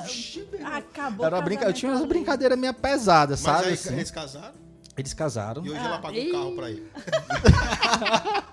[0.65, 1.65] Acabou Era brinca...
[1.65, 3.67] Eu tinha umas brincadeiras meia pesada, Mas sabe?
[3.67, 3.93] aí assim?
[3.93, 4.66] eles casaram
[4.97, 5.63] Eles casaram.
[5.65, 5.86] e hoje Ah.
[5.86, 6.83] ela paga um carro pra ele.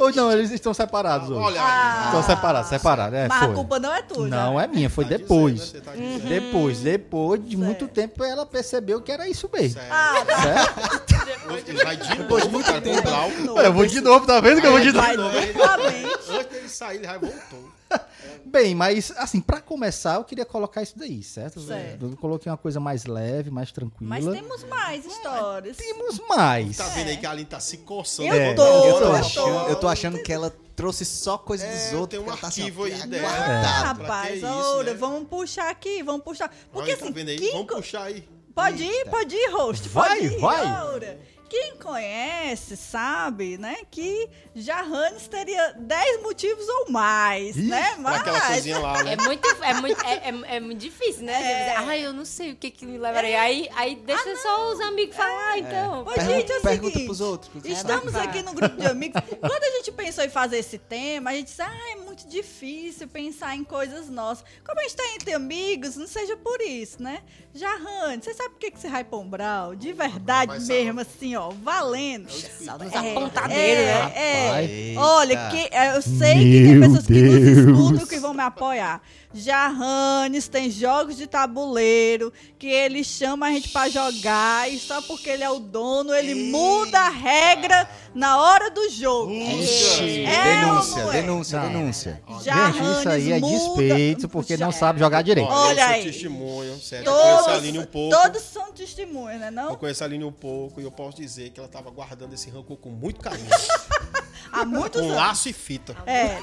[0.00, 1.40] Ou não, eles estão separados hoje.
[1.40, 2.00] Olha Ah.
[2.00, 2.06] aí.
[2.06, 3.14] Estão separados, separados.
[3.18, 3.54] É, Mas a foi.
[3.54, 4.26] culpa não é tua.
[4.28, 4.62] Não já.
[4.64, 5.54] é minha, foi Tá depois.
[5.60, 5.80] dizendo, né?
[5.84, 6.28] Tá dizendo.
[6.28, 7.92] Depois, depois de muito Certo.
[7.92, 9.80] tempo ela percebeu que era isso mesmo.
[9.80, 9.92] Certo.
[9.92, 10.42] Ah, tá.
[10.42, 11.84] Certo?
[11.84, 13.30] Vai de novo, cara, pro Blau.
[13.56, 15.06] Olha, eu vou de novo, tá vendo que eu vou de novo?
[15.16, 16.18] Novamente.
[16.30, 17.71] Antes dele sair, ele já voltou.
[18.44, 21.60] Bem, mas assim, pra começar, eu queria colocar isso daí, certo?
[21.60, 22.06] Certo.
[22.10, 24.08] Eu coloquei uma coisa mais leve, mais tranquila.
[24.08, 25.76] Mas temos mais histórias.
[25.76, 26.76] Temos mais.
[26.76, 28.28] Tá vendo aí que a Aline tá se coçando.
[28.28, 29.68] Eu É, tô, Eu tô, eu achando, tô.
[29.68, 32.18] eu tô achando que ela trouxe só coisa É, dos eu outros.
[32.18, 33.28] tenho um ela tá assim, arquivo aí dela.
[33.28, 34.94] Ah, rapaz, isso, ora, né?
[34.98, 36.48] vamos puxar aqui, vamos puxar.
[36.72, 37.38] Porque Olha, tá assim, vendo aí?
[37.38, 38.28] quem Vamos puxar aí.
[38.54, 40.66] pode ir, pode ir, host, Vai, pode ir, vai.
[40.82, 41.20] ora.
[41.52, 47.94] Quem conhece sabe, né, que Jahanes teria 10 motivos ou mais, Ih, né?
[47.98, 49.12] Mas aquela coisinha lá, né?
[49.12, 51.36] É muito, é, muito, é, é, é muito difícil, né?
[51.36, 53.38] Dizer, Ai, eu não sei o que que me levaria.
[53.38, 56.00] Aí, aí deixa só os amigos falar, então.
[56.00, 57.52] Ô, Pergunta, gente, é o pergunta seguinte, pros outros.
[57.52, 59.20] porque Estamos aqui no grupo de amigos.
[59.38, 63.08] Quando a gente pensou em fazer esse tema, a gente disse, ah, é muito difícil
[63.08, 64.42] pensar em coisas nossas.
[64.64, 67.22] Como a gente tá entre amigos, não seja por isso, né?
[67.54, 69.74] Jarrane, você sabe por que, que você vai pra Umbral?
[69.74, 72.28] De verdade mesmo, assim, ó, valendo.
[72.30, 74.12] Só nos É, apontadeiros, é, né?
[74.14, 74.46] é.
[74.46, 74.70] Rapaz.
[74.96, 77.58] Olha, que, é, eu sei que tem Meu pessoas que nos Deus.
[77.68, 79.00] escutam que vão me apoiar.
[79.34, 85.28] Jarranes tem jogos de tabuleiro que ele chama a gente pra jogar e só porque
[85.30, 89.32] ele é o dono, ele muda a regra na hora do jogo.
[89.32, 91.12] Ixi, É, denúncia, é?
[91.12, 91.68] denúncia, Não.
[91.72, 92.22] denúncia.
[92.42, 95.48] Gente, isso aí é despeito porque não sabe jogar direito.
[95.50, 96.04] Olha eu sou aí.
[96.04, 97.06] testemunho, certo?
[97.06, 98.16] Eu conheço a Aline um Todos, pouco.
[98.22, 99.48] todos são testemunhas, né?
[99.48, 99.76] Eu Não?
[99.76, 102.76] conheço a Aline um pouco e eu posso dizer que ela tava guardando esse rancor
[102.76, 103.48] com muito carinho.
[104.50, 105.16] Há muitos com anos.
[105.16, 105.96] laço e fita.
[106.06, 106.38] É.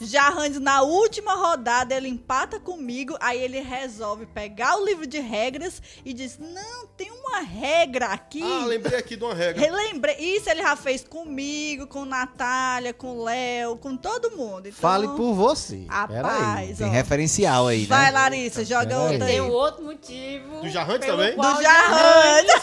[0.00, 5.80] Jarrandes, na última rodada, ele empata comigo, aí ele resolve pegar o livro de regras
[6.04, 8.42] e diz: Não, tem uma regra aqui.
[8.42, 9.60] Ah, lembrei aqui de uma regra.
[9.60, 10.16] Relembrei.
[10.18, 14.68] Isso ele já fez comigo, com Natália, com Léo, com todo mundo.
[14.68, 15.86] Então, Fale por você.
[16.08, 16.22] Peraí.
[16.22, 16.90] Rapaz, Tem ó.
[16.90, 18.10] referencial aí, Vai, né?
[18.10, 19.32] Larissa, joga outra aí.
[19.32, 20.60] Tem um outro motivo.
[20.60, 21.36] Do Jarrantes pelo também?
[21.36, 22.54] Do Jarrandes.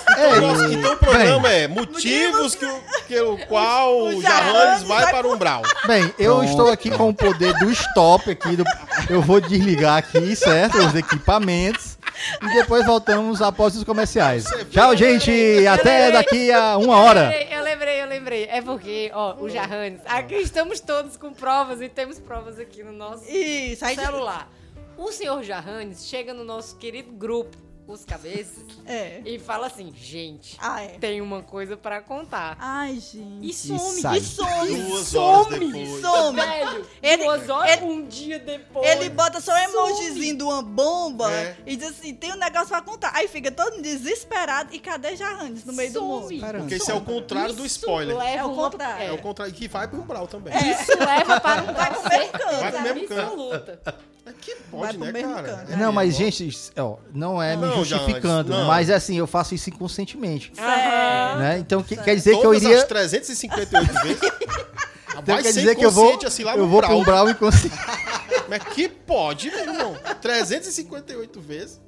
[0.41, 5.11] Nossa, então o programa é motivos que o, que o qual o Jarranes vai vai
[5.11, 5.61] para o Umbral.
[5.87, 6.49] Bem, eu Pronto.
[6.49, 8.55] estou aqui com o poder do stop aqui.
[8.55, 8.63] do-
[9.09, 10.77] Eu vou desligar aqui, certo?
[10.77, 11.97] Os equipamentos.
[12.41, 14.45] E depois voltamos após os comerciais.
[14.69, 15.65] Tchau, gente.
[15.67, 17.31] Até daqui a uma hora.
[17.49, 18.43] Eu lembrei, eu lembrei.
[18.45, 20.01] É porque, ó, o Jarranes.
[20.05, 24.49] Aqui estamos todos com provas e temos provas aqui no nosso Isso, celular.
[24.97, 27.57] O senhor Jarranes chega no nosso querido grupo,
[27.91, 29.21] pescoço, cabeça, É.
[29.25, 30.87] e fala assim, gente, Ah, é.
[30.99, 32.55] tem uma coisa pra contar.
[32.59, 33.49] Ai, gente.
[33.49, 34.17] E some, sai.
[34.17, 34.75] E some.
[34.83, 36.01] Duas horas some, depois.
[36.01, 36.39] some.
[36.41, 36.87] velho.
[37.01, 38.87] Ele- duas horas, ele- um dia depois.
[38.87, 41.57] Ele bota só um emojizinho de uma bomba É.
[41.65, 43.11] e diz assim: tem um negócio pra contar.
[43.13, 46.11] Aí fica todo mundo desesperado e cadê Jarranes no meio do Some.
[46.35, 46.39] mundo?
[46.41, 46.63] Caramba.
[46.65, 48.17] Porque isso é o contrário do Isso spoiler.
[48.17, 49.07] leva É o contrário.
[49.07, 49.53] É o contrário.
[49.53, 50.53] Que vai pro Umbral também.
[50.71, 52.59] Isso leva para um Vai pro mesmo canto.
[52.59, 54.01] Vai pro mesmo canto.
[54.25, 55.47] É que Vai pode, pro né, mesmo cara?
[55.47, 55.71] canto.
[55.71, 58.67] É, Não, mas gente, ó, não é me Não, justificando, Jantes, não.
[58.67, 60.53] mas é assim, eu faço isso inconscientemente.
[60.59, 61.39] Aham.
[61.39, 61.57] Né?
[61.59, 62.77] Então que- quer dizer que eu Todas iria.
[62.77, 64.21] as 358 vezes.
[64.21, 67.25] Então vai quer dizer que eu vou, assim, lá eu vou pro Umbral.
[67.25, 67.75] umbral inconsciente.
[68.47, 69.95] Mas que pode, meu irmão?
[70.21, 71.81] 358 vezes.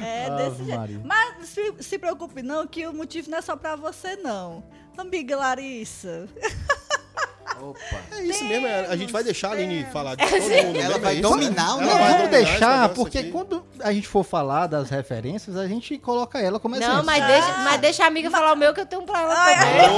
[0.00, 0.78] É Ave desse jeito.
[0.78, 1.00] Maria.
[1.04, 4.64] Mas se, se preocupe não, que o motivo não é só pra você, não.
[4.98, 6.26] Amiga Larissa.
[7.60, 7.80] Opa.
[8.12, 8.66] É isso mesmo.
[8.66, 10.50] é- A gente vai deixar a Aline falar de todo mundo.
[10.50, 13.30] Ela mesmo, vai é dominar o Não, vamos deixar, porque aqui.
[13.30, 16.96] quando a gente for falar das referências, a gente coloca ela como exemplo.
[16.96, 19.34] Não, mas deixa, mas deixa a amiga falar o meu que eu tenho pra ela
[19.34, 19.90] também.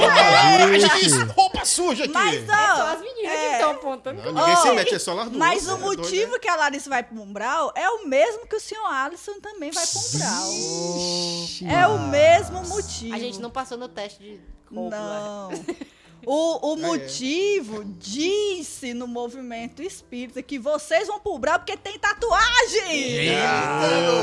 [1.27, 2.13] Opa, roupa suja aqui.
[2.13, 3.47] Mas, É só ó, as meninas é.
[3.47, 4.21] que estão apontando.
[4.21, 5.37] Não, ninguém se Ó, mete, é só nas duas.
[5.37, 6.39] mas o é doido, motivo né?
[6.39, 9.85] que a Larissa vai pro Umbral é o mesmo que o senhor Alisson também vai
[9.85, 10.51] pro Umbral.
[11.43, 13.15] Ixi, É o mesmo motivo.
[13.15, 14.39] A gente não passou no teste de
[14.71, 14.89] lá.
[14.89, 15.49] Não.
[16.25, 16.85] O, o É, é.
[16.85, 23.29] motivo disse no movimento espírita que vocês vão pro Umbral porque tem tatuagem.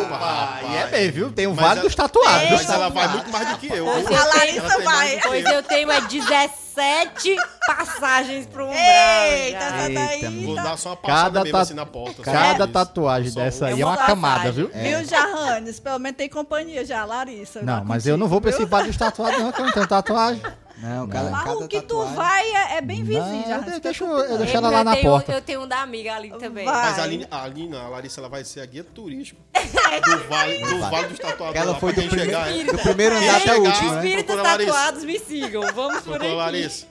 [0.04, 0.72] Opa, rapaz.
[0.72, 1.32] E é bem, viu?
[1.32, 2.50] Tem um Mas vale ela- dos tatuados.
[2.50, 3.85] Mas ela vai muito mais do que eu.
[3.85, 5.20] Pois A eu Larissa vai.
[5.22, 5.52] Pois eu.
[5.52, 8.78] eu tenho é 17 passagens pro umbral.
[8.78, 9.70] Eita, já.
[9.88, 10.62] daí Eita, Vou tá...
[10.62, 12.22] dar só uma passada Cada, mesmo assim na porta.
[12.22, 14.68] cada tatuagem Só dessa aí Eu é uma camada, viu?
[14.72, 15.80] Viu, Jarranes?
[15.80, 17.62] Pelo menos tem companhia já, Larissa.
[17.62, 19.72] Não, mas eu não vou pra esse contigo, vale dos tatuados, não, que eu não
[19.72, 20.42] tenho tatuagem.
[20.79, 21.31] Não, cada?
[21.31, 24.37] Mas cada o que tu tatuagem- vai é, é bem vizinho, Não, eu deixo- eu
[24.39, 25.33] deixo ela lá eu na tenho, porta.
[25.33, 26.65] Eu tenho um da amiga ali também.
[26.67, 26.75] Vai.
[26.75, 30.59] Mas a Aline, a Aline, a Larissa, ela vai ser a guia turística do Vale,
[30.59, 31.61] do vale dos tatuadores.
[31.62, 32.65] Ela foi do primeiro, chegar, é.
[32.65, 33.97] do primeiro andar até o chegar, último, né?
[33.97, 35.62] Espíritos tatuados, me sigam.
[35.75, 36.27] Vamos por aqui.
[36.35, 36.87] Larissa.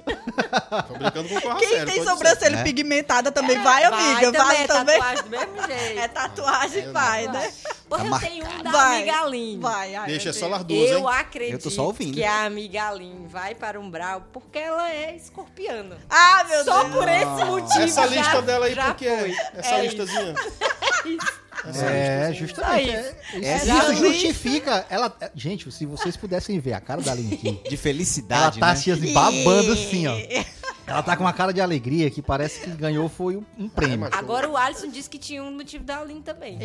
[0.88, 2.64] Tô brincando com o Quem sério, tem sobrancelha né?
[2.64, 4.32] pigmentada também vai, amiga.
[4.32, 4.98] Vai, é também.
[4.98, 6.00] tatuagem do mesmo jeito.
[6.00, 7.54] É tatuagem, vai, né?
[7.98, 8.96] Tá eu tenho um da Vai.
[8.98, 9.62] amiga Aline.
[9.62, 11.06] Vai, ai, Deixa só duas, Eu hein?
[11.18, 12.14] acredito Eu tô só ouvindo.
[12.14, 15.98] que a amiga Aline vai para Umbral porque ela é escorpiana.
[16.10, 16.96] Ah, meu Só Deus.
[16.96, 19.20] por esse motivo Essa já- lista dela aí, por que é?
[19.20, 19.32] foi.
[19.60, 20.34] Essa É listazinha.
[20.34, 21.45] Essa
[21.84, 22.90] É, justamente.
[22.90, 24.86] É- Essa isso lista- justifica.
[24.90, 28.68] Ela, gente, se vocês pudessem ver a cara da Aline aqui, De ela felicidade, tá
[28.68, 28.72] né?
[28.74, 30.16] assim, assim, babando assim, ó.
[30.88, 34.08] Ela tá com uma cara de alegria que parece que ganhou foi um, um prêmio.
[34.12, 36.60] Agora o Alisson disse que tinha um motivo da Aline também.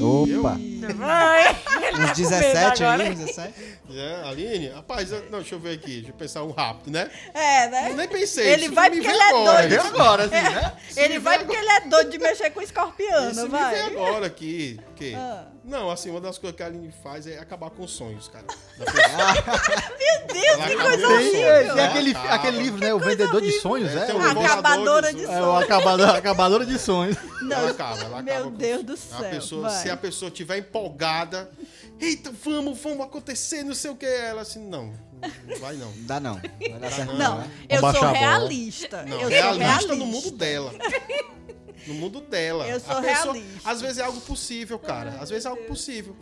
[0.00, 0.56] Opa!
[1.00, 3.02] Ai, ele Uns tá com 17 medo agora.
[3.02, 3.54] aí, uns 17.
[3.90, 7.10] É, Aline, rapaz, eu- não, deixa eu ver aqui, deixa eu pensar um rápido, né?
[7.34, 7.92] É, Eu né?
[7.96, 8.46] nem pensei.
[8.48, 9.82] Ele isso vai porque ele é agora, doido.
[9.82, 9.88] né?
[9.88, 10.72] agora, assim, né?
[10.96, 13.74] Ele vai porque ele é doido de mexer com escorpiano, Isso me vai.
[13.74, 14.43] veio agora aqui.
[14.96, 15.14] Que...
[15.14, 15.46] Ah.
[15.64, 18.44] Não, assim, uma das coisas que a Aline faz é acabar com os sonhos, cara.
[18.46, 18.94] pessoa.
[19.98, 21.40] Meu Deus, que coisa Tem, horrível.
[21.48, 22.34] é, tem Ela aquele, acaba.
[22.34, 22.94] aquele livro, né?
[22.94, 24.14] O Vendedor de Sonhos, É, é?
[24.14, 25.34] um o- Acabadora de Jesus.
[25.36, 25.64] É o sonhos.
[25.64, 27.16] acabador, acabadora de sonhos.
[27.42, 28.22] Não, ela acaba, ela acaba.
[28.22, 29.30] Meu com- Deus do a céu.
[29.30, 29.82] pessoa, vai.
[29.82, 31.50] se a pessoa tiver empolgada,
[32.00, 34.04] eita, vamos, vamos acontecer, não sei o que.
[34.06, 34.92] Ela assim, não,
[35.48, 35.90] não vai não.
[35.90, 36.34] Não dá não.
[36.34, 37.50] Vai dar certo Não, né?
[37.70, 39.02] eu sou a realista.
[39.04, 40.72] Não, eu sou realista, realista no mundo dela.
[41.86, 42.66] No mundo dela.
[42.66, 43.70] Eu sou pessoa- realista.
[43.70, 45.16] Às vezes é algo possível, cara.
[45.20, 46.16] Às vezes é algo possível.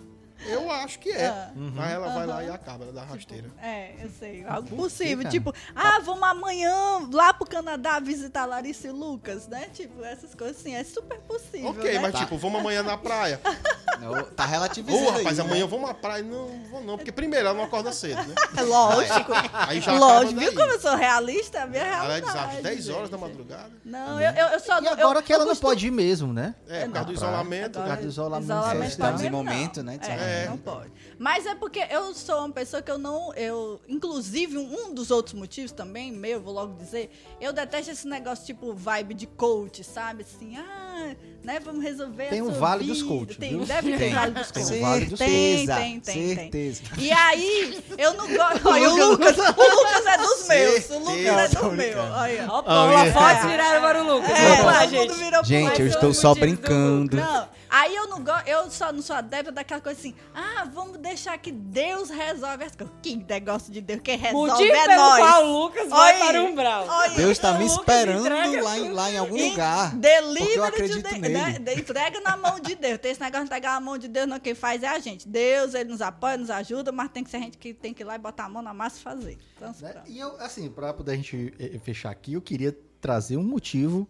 [0.47, 1.27] Eu acho que é.
[1.29, 1.51] Ah.
[1.55, 3.49] Mas ela vai lá e acaba, ela dá rasteira.
[3.63, 4.45] É, eu sei.
[4.45, 5.29] Algo Por quê, possível.
[5.31, 6.73] Tipo, ah, vamos amanhã
[7.13, 9.67] lá pro Canadá visitar Larissa e Lucas, né?
[9.73, 10.75] Tipo, essas coisas assim.
[10.75, 11.69] É super possível.
[11.71, 11.99] ok, né?
[12.01, 12.19] mas Tá.
[12.21, 13.41] tipo, vamos amanhã na praia.
[14.01, 15.71] Não, tá Ô, relativizando rapaz, aí, amanhã né?
[15.71, 16.23] vamos à praia.
[16.25, 18.35] Não, não vou não, porque primeiro ela não acorda cedo, né?
[18.57, 19.31] É lógico.
[19.53, 20.41] Aí já lógico.
[20.41, 21.59] Viu como eu sou realista?
[21.59, 22.33] É a minha Ela realidade.
[22.51, 23.71] diz às 10 horas da madrugada.
[23.85, 26.33] Não, eu, eu, eu só E agora eu, que ela não costumo- pode ir mesmo,
[26.33, 26.53] né?
[26.69, 27.79] É, por causa do isolamento.
[27.79, 30.47] Por causa do isolamento isolamento Estamos em momento, né, É, É.
[30.47, 30.91] não pode.
[31.19, 33.33] Mas é porque eu sou uma pessoa que eu não.
[33.35, 38.45] Eu, inclusive, um dos outros motivos também, meu, vou logo dizer, eu detesto esse negócio
[38.45, 40.23] tipo vibe de coach, sabe?
[40.23, 41.61] Assim, ah, né?
[41.65, 43.09] Vamos resolver Tem sua Vale dos vida.
[43.09, 43.65] Coach, Tem, viu?
[43.67, 44.15] deve ter Tem.
[44.15, 44.77] Vale dos Tem Coach.
[44.77, 46.37] o Vale dos tem, tem, tem, tem.
[46.37, 46.83] certeza.
[46.99, 48.61] E aí, eu não gosto.
[48.69, 50.91] Olha, o Lucas, o Lucas é dos meus.
[50.91, 51.97] O Lucas é dos meus.
[52.13, 52.47] Olha.
[52.49, 53.13] Ó, Paula.
[53.13, 54.31] Fotos viraram para o Lucas.
[54.31, 55.15] É, Vamos lá, gente.
[55.45, 57.17] Gente, eu estou só do brincando.
[57.17, 60.99] Não, aí eu não gosto, eu só não sou adepta daquela coisa assim, ah, vamos
[60.99, 62.95] deixar que Deus resolve as coisas.
[63.03, 65.19] Que negócio de Deus, quem resolve Motivo é pelo nós.
[65.19, 66.87] qual o Lucas vai Olha, para o Umbral.
[67.17, 69.91] Deus tá me esperando lá em, lá em algum E lugar.
[69.91, 71.32] Porque eu Delivery acredito nele.
[71.33, 71.57] Né?
[71.77, 72.99] Entrega na mão de Deus.
[72.99, 74.39] Tem esse negócio de entregar na mão de Deus, não.
[74.41, 75.29] Quem faz é a gente.
[75.29, 78.03] Deus, ele nos apoia, nos ajuda, mas tem que ser a gente que tem que
[78.03, 79.39] ir lá e botar a mão na massa e fazer.
[79.57, 79.95] Então, Né?
[80.07, 84.09] E eu, assim, pra poder a gente eh, fechar aqui, eu queria trazer um motivo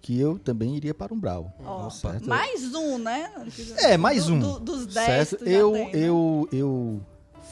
[0.00, 1.50] que eu também iria para Umbral.
[1.64, 2.28] Ó, certo?
[2.28, 3.32] mais um, né?
[3.78, 4.38] É, mais Do- um.
[4.40, 5.36] do- dos 10 certo?
[5.38, 5.90] tu já Eu, tem, né?
[5.94, 7.00] eu, eu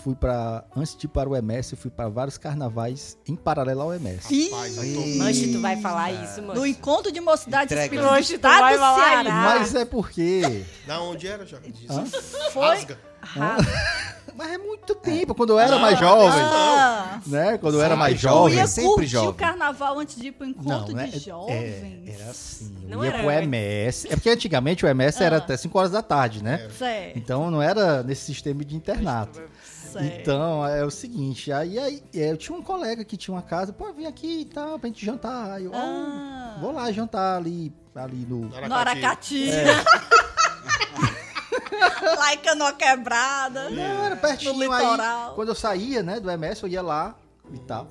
[0.02, 3.82] fui para antes de ir para o MS, eu fui para vários carnavais em paralelo
[3.82, 4.32] ao MS.
[4.34, 5.18] Ih, eu.
[5.18, 6.54] Manche, tu vai falar isso, mano.
[6.60, 7.84] No encontro de mocidade Entrega.
[7.84, 9.22] espírita do estado do falar Ceará.
[9.22, 9.32] isso.
[9.60, 10.64] Mas é porque.
[10.86, 11.58] Da onde era, já?
[11.90, 12.04] Hã?
[12.52, 12.66] Foi.
[12.66, 12.98] Rasga.
[14.34, 16.28] Mas é muito tempo, quando eu era mais jovem.
[16.40, 17.58] Ah, Né?
[17.58, 18.56] Quando eu era mais jovem.
[18.56, 19.28] ia sempre jovem.
[19.30, 21.06] o carnaval antes de ir pro encontro né?
[21.06, 21.52] de É- jovens.
[21.54, 22.74] É, era assim.
[22.88, 23.30] Eu Não ia era pro.
[23.30, 24.06] MS.
[24.10, 25.38] É porque antigamente o MS era Ah.
[25.38, 26.66] até 5 horas da tarde, né?
[27.14, 29.40] Então não era nesse sistema de internato.
[29.92, 30.20] Certo.
[30.20, 33.72] Então é o seguinte, aí, aí é, eu tinha um colega que tinha uma casa,
[33.72, 35.52] pô, vem aqui e tal, pra gente jantar.
[35.52, 38.48] Aí eu, Ah, vou lá jantar ali, ali no.
[38.48, 39.50] no Aracati.
[39.50, 39.64] É.
[42.16, 43.70] lá em Canoa Quebrada.
[43.70, 44.82] Não, era No pertinho aí.
[44.82, 45.34] litoral.
[45.34, 47.14] Quando eu saía, né, do MS, eu ia lá
[47.52, 47.88] e tal.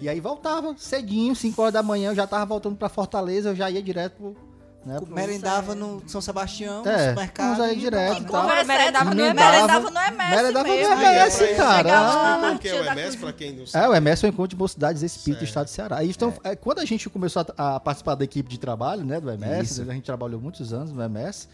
[0.00, 3.56] E aí voltava cedinho, 5 horas da manhã, eu já tava voltando pra Fortaleza, eu
[3.56, 4.36] já ia direto pro.
[4.84, 7.46] Né, pro- Merendava no São Sebastião, no É, supermercado.
[7.56, 9.34] vamos aí e direto e Merendava é- no MS.
[9.34, 10.74] merendava no MS Merendava no.
[10.74, 12.52] MS, Chegava cara.
[12.54, 13.20] o que é tia o da MS, cozinha.
[13.22, 13.88] pra quem não É, sabe.
[13.88, 15.48] o MS é o Encontro de Mocidades Espírita do Certo.
[15.48, 16.04] Estado do Ceará.
[16.04, 19.30] Então, é, quando a gente começou a, a participar da equipe de trabalho, né, do
[19.30, 19.90] MS, Isso.
[19.90, 21.48] a gente trabalhou muitos anos no MS,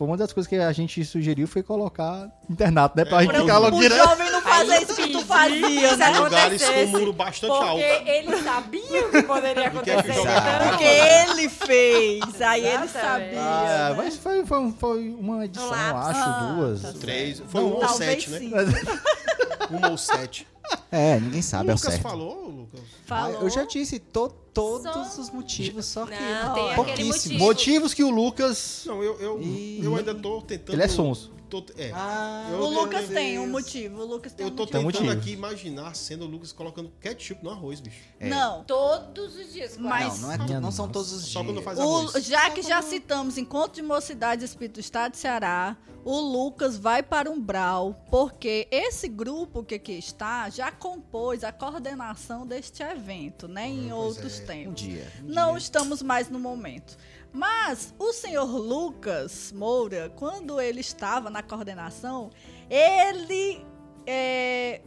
[0.00, 3.38] foi uma das coisas que a gente sugeriu foi colocar internato, né, pra É, gente
[3.38, 3.98] ficar logo O direto.
[4.02, 6.18] jovem não fazer isso que tu fazia, né?
[6.18, 8.08] Lugares com acontecesse, muro bastante Porque alto.
[8.08, 10.22] ele sabia o que poderia é que acontecer.
[10.70, 13.42] Porque ele fez, aí ele sabia.
[13.42, 13.94] Ah, né?
[13.98, 16.16] mas foi, foi, foi uma edição, lápis.
[16.16, 16.80] acho, Ah, duas.
[16.80, 17.42] tá Três.
[17.46, 18.38] Foi Não, um ou sete, né?
[18.38, 18.52] sim.
[19.70, 20.48] Um ou sete.
[20.90, 22.02] É, ninguém O sabe ao Lucas certo.
[22.02, 22.80] falou, Lucas.
[23.04, 23.38] Falou.
[23.38, 27.16] Ah, Eu já disse to- todos Só- os motivos, só que Não, pouquíssimos.
[27.24, 27.38] motivo.
[27.44, 28.82] Motivos que o Lucas.
[28.86, 29.80] Não, eu, eu, Ih.
[29.82, 30.74] eu ainda tô tentando.
[30.76, 31.32] Ele é sonso.
[31.50, 31.90] Tô- é.
[31.94, 34.00] Ah, Eu- O Lucas tem um motivo.
[34.02, 34.80] O Lucas tem Eu um tô motivo.
[34.82, 35.12] Tentando motivo.
[35.20, 38.00] aqui imaginar sendo o Lucas colocando ketchup no arroz, bicho.
[38.18, 38.28] É.
[38.28, 38.64] Não.
[38.64, 39.80] Todos os dias, quase.
[39.82, 41.52] Mas- Não, não, é Minha não são todos os Só dias.
[41.54, 42.24] quando faz O- arroz.
[42.24, 47.02] já que já citamos Encontro de Mocidade Espírito do Estado de Ceará, o Lucas vai
[47.02, 53.68] para Umbral, porque esse grupo que aqui está já compôs a coordenação deste evento, né?
[53.68, 54.80] Em outros Um tempos.
[54.80, 55.12] dia.
[55.22, 55.58] um Não dia.
[55.58, 56.96] estamos mais no momento.
[57.32, 62.30] Mas o senhor Lucas Moura, quando ele estava na coordenação,
[62.68, 63.64] ele
[64.06, 64.80] é,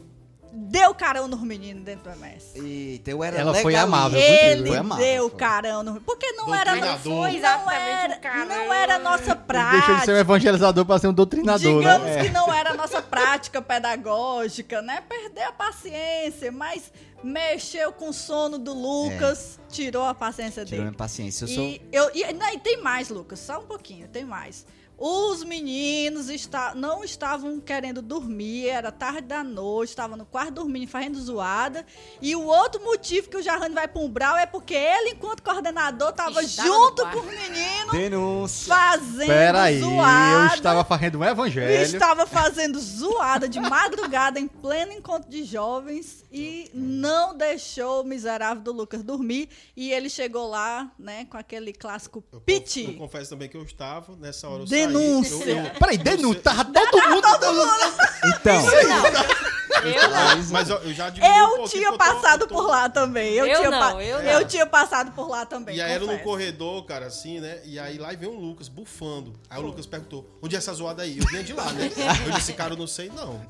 [0.51, 2.59] deu carão nos meninos dentro do MS.
[2.59, 5.39] Eita, eu era Ela foi amável, Ele Foi amável, deu foi.
[5.39, 9.77] carão no Porque não era, não Foi exatamente era, um não era a nossa prática.
[9.77, 12.23] deixou de ser um evangelizador pra ser um doutrinador, Digamos né?
[12.23, 15.01] que não era a nossa prática pedagógica, né?
[15.07, 16.91] Perder a paciência, mas
[17.23, 20.81] mexeu com o sono do Lucas, tirou a paciência Tirou dele.
[20.89, 21.45] minha paciência.
[21.45, 21.63] Eu sou...
[21.63, 24.65] E, eu, e, não, e tem mais, Lucas, só um pouquinho, tem mais.
[25.05, 30.87] Os meninos está, não estavam querendo dormir, era tarde da noite, estavam no quarto dormindo,
[30.89, 31.85] fazendo zoada.
[32.21, 35.43] E o outro motivo que o Jarrane vai para um Umbral é porque ele, enquanto
[35.43, 38.73] coordenador, estava Estava junto com os meninos Denúncia.
[38.73, 40.51] fazendo Pera aí, zoada.
[40.51, 41.81] eu estava fazendo um evangelho.
[41.83, 48.63] Estava fazendo zoada de madrugada em pleno encontro de jovens e não deixou o miserável
[48.63, 49.49] do Lucas dormir.
[49.75, 52.93] E ele chegou lá, né, com aquele clássico Eu, conf- eu piti.
[52.93, 54.92] confesso também que eu estava, nessa hora eu saí.
[54.93, 57.27] Eu, Peraí, denúncia, tava todo mundo.
[58.25, 58.61] Então,
[59.89, 62.89] Eu mas eu, eu já um Eu pouquinho, tinha tô- passado eu tô- por lá
[62.89, 63.33] também.
[63.33, 65.75] Eu, Eu tinha não, pa- eu eu tinha passado por lá também.
[65.75, 67.59] E aí era no corredor, cara, assim, né?
[67.65, 69.33] E aí lá vem o Lucas bufando.
[69.49, 71.17] Aí o Lucas perguntou: onde é essa zoada aí?
[71.17, 71.89] Eu vinha de lá, né?
[72.27, 73.41] Eu disse, cara, eu não sei, não.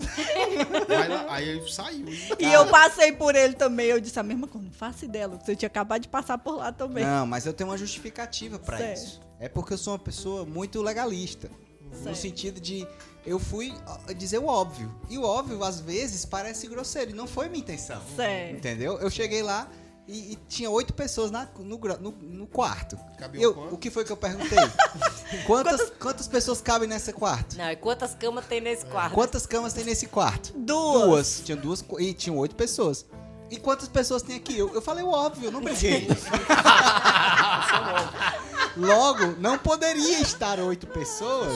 [0.90, 2.06] Aí, lá- aí ele saiu.
[2.40, 3.88] E eu passei por ele também.
[3.88, 4.66] Eu disse a mesma coisa.
[4.66, 5.48] Não faço ideia, Lucas.
[5.48, 7.04] Eu tinha acabado de passar por lá também.
[7.06, 8.98] não, mas eu tenho uma justificativa pra Certo.
[8.98, 9.22] isso.
[9.40, 11.50] É porque eu sou uma pessoa muito legalista.
[11.92, 12.16] No Certo.
[12.16, 12.88] sentido de
[13.26, 13.74] eu fui
[14.18, 14.94] dizer o óbvio.
[15.10, 17.12] E o óbvio, às vezes, parece grosseiro.
[17.12, 18.02] E não foi minha intenção.
[18.16, 18.56] Certo.
[18.58, 18.98] Entendeu?
[19.00, 19.68] Eu cheguei lá
[20.08, 22.98] e, e tinha oito pessoas na- no, no- no quarto.
[23.34, 23.76] Eu, quanto?
[23.76, 24.58] o que foi que eu perguntei?
[25.48, 27.58] quantas, quantas pessoas cabem nesse quarto?
[27.58, 29.14] Não, e quantas camas tem nesse quarto?
[29.14, 30.52] Quantas camas tem nesse quarto?
[30.58, 31.04] Duas.
[31.06, 31.42] Duas.
[31.46, 33.06] Tinha duas e tinham oito pessoas.
[33.50, 34.58] E quantas pessoas tem aqui?
[34.58, 36.08] Eu, eu falei o óbvio, eu não briguei.
[38.76, 41.54] Logo, não poderia estar oito pessoas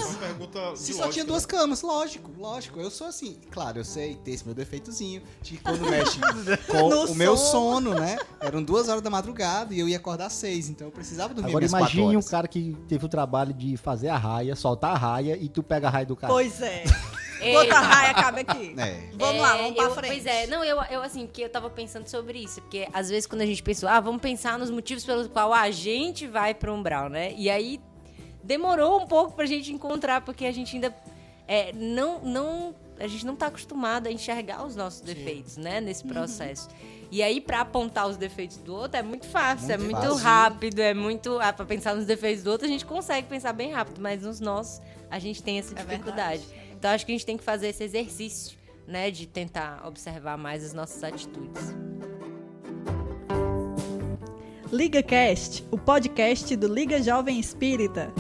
[0.73, 1.82] de se só lógica, tinha duas camas.
[1.82, 2.80] Lógico, lógico.
[2.80, 3.38] Eu sou assim.
[3.49, 5.21] Claro, eu sei ter esse meu defeitozinho.
[5.41, 6.19] De que quando mexe
[6.69, 7.91] com No o meu sono.
[7.91, 8.17] sono, né?
[8.39, 10.69] Eram duas horas da madrugada e eu ia acordar às seis.
[10.69, 14.17] Então eu precisava dormir Agora imagine um cara que teve o trabalho de fazer a
[14.17, 16.32] raia, soltar a raia e tu pega a raia do cara.
[16.32, 16.84] Pois é.
[17.56, 18.73] Outra raia cabe aqui.
[18.78, 19.10] É.
[19.13, 20.12] Vamos lá, É, vamos pra eu- frente.
[20.12, 23.26] Pois é, não, eu, eu assim, porque eu tava pensando sobre isso, porque às vezes
[23.28, 26.73] quando a gente pensa, ah, vamos pensar nos motivos pelos quais a gente vai pro
[26.73, 27.34] Umbral, né?
[27.38, 27.80] E aí
[28.43, 30.93] demorou um pouco pra gente encontrar, porque a gente ainda
[31.47, 36.04] é, não, não a gente não tá acostumado a enxergar os nossos defeitos, né, nesse
[36.04, 36.67] processo.
[37.12, 40.23] E aí, pra apontar os defeitos do outro, é muito fácil, é Muito muito fácil.
[40.23, 41.39] rápido, é muito.
[41.39, 44.39] Ah, pra pensar nos defeitos do outro, a gente consegue pensar bem rápido, mas nos
[44.41, 46.43] nossos, a gente tem essa É dificuldade.
[46.47, 46.66] verdade.
[46.77, 50.63] Então, acho que a gente tem que fazer esse exercício, né, de tentar observar mais
[50.63, 51.73] as nossas atitudes.
[54.71, 58.13] Liga Cast, o podcast do Liga Jovem Espírita.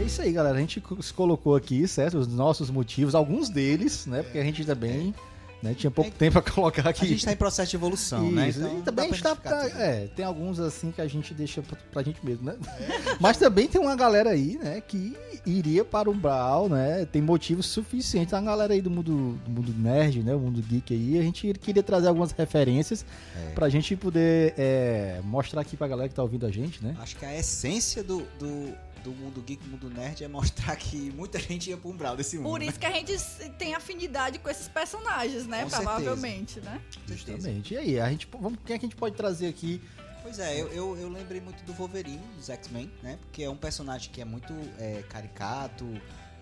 [0.00, 0.56] É isso aí, galera.
[0.56, 2.16] A gente se colocou aqui, certo?
[2.16, 4.22] Os nossos motivos, alguns deles, né?
[4.22, 5.14] Porque a gente também
[5.62, 7.04] né, tinha pouco tempo pra colocar aqui.
[7.04, 8.48] A gente tá em processo de evolução, né?
[8.48, 11.62] Isso, Então, e também a pra tá, é, tem alguns assim que a gente deixa
[11.62, 12.56] pra, pra gente mesmo, né?
[13.20, 17.06] Mas também tem uma galera aí, né, que iria para o Umbral, né?
[17.06, 18.34] Tem motivos suficientes.
[18.34, 20.34] A galera aí do mundo, do mundo nerd, né?
[20.34, 23.04] O mundo geek aí, a gente queria trazer algumas referências
[23.36, 23.52] É.
[23.52, 26.94] pra gente poder é, mostrar aqui pra galera que tá ouvindo a gente, né?
[27.00, 28.72] Acho que a essência do, do,
[29.06, 32.48] do mundo geek, mundo nerd é mostrar que muita gente ia pro umbral desse mundo.
[32.50, 32.66] Por né?
[32.66, 33.16] isso que a gente
[33.56, 35.62] tem afinidade com esses personagens, né?
[35.62, 35.90] Com certeza.
[35.90, 36.80] Provavelmente, né?
[37.06, 37.16] Certeza.
[37.16, 37.74] Justamente.
[37.74, 39.80] E aí, a gente, vamos, quem é que a gente pode trazer aqui?
[40.22, 43.16] Pois é, eu, eu, eu lembrei muito do Wolverine, dos X-Men, né?
[43.22, 45.86] Porque é um personagem que é muito é, caricato,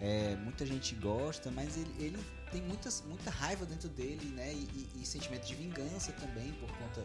[0.01, 2.19] é, muita gente gosta, mas ele, ele
[2.51, 4.55] tem muitas, muita raiva dentro dele, né?
[4.55, 7.05] E, e- e sentimento de vingança também, por conta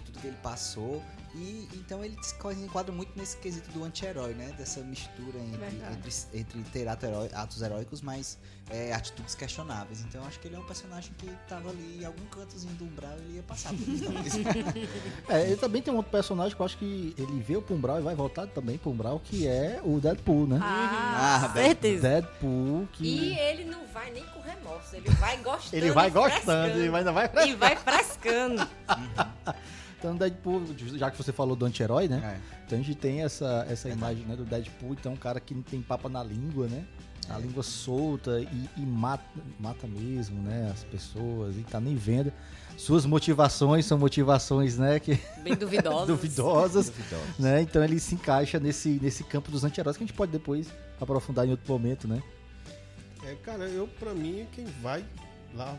[0.00, 1.02] de tudo que ele passou.
[1.32, 2.34] E então ele se
[2.64, 4.52] enquadra muito nesse quesito do anti-herói, né?
[4.58, 8.36] Dessa mistura entre, entre, entre ter atos heróicos, mas
[8.68, 10.00] é, atitudes questionáveis.
[10.00, 12.84] Então eu acho que ele é um personagem que tava ali em algum cantozinho do
[12.84, 14.04] umbral ele ia passar por isso.
[14.10, 14.34] talvez.
[15.28, 18.00] É, ele também tem um outro personagem que eu acho que ele veio pro Umbral
[18.00, 20.58] e vai voltar também pro Umbral, que é o Deadpool, né?
[20.60, 22.08] Ah, Ah, Certeza.
[22.08, 23.04] Deadpool, que...
[23.04, 25.76] E ele não vai nem com remorso, ele vai gostando.
[25.80, 28.68] Ele vai e gostando, ele ainda vai E vai frescando.
[30.00, 30.62] Então, Deadpool,
[30.96, 32.38] já que você falou do anti-herói, né?
[32.40, 32.60] É.
[32.66, 35.62] Então a gente tem essa, essa imagem né, do Deadpool, então um cara que não
[35.62, 36.84] tem papa na língua, né?
[37.28, 39.22] A língua solta e, e mata,
[39.58, 40.70] mata mesmo, né?
[40.72, 42.32] As pessoas e tá nem vendo.
[42.78, 44.98] Suas motivações são motivações, né?
[44.98, 46.06] Que, Bem duvidosas.
[46.08, 47.22] duvidosas, Duvidoso.
[47.38, 47.60] né?
[47.60, 50.66] Então ele se encaixa nesse, nesse campo dos anti-heróis que a gente pode depois
[50.98, 52.22] aprofundar em outro momento, né?
[53.22, 55.04] É, cara, eu, pra mim, quem vai
[55.54, 55.76] lá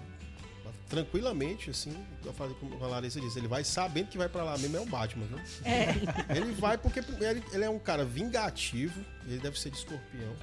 [0.92, 4.58] tranquilamente, assim, eu falei como a Larissa disse, ele vai sabendo que vai pra lá
[4.58, 5.39] mesmo é o Batman, viu?
[5.64, 5.96] é.
[6.36, 10.36] Ele vai porque ele, ele é um cara vingativo, ele deve ser de escorpião.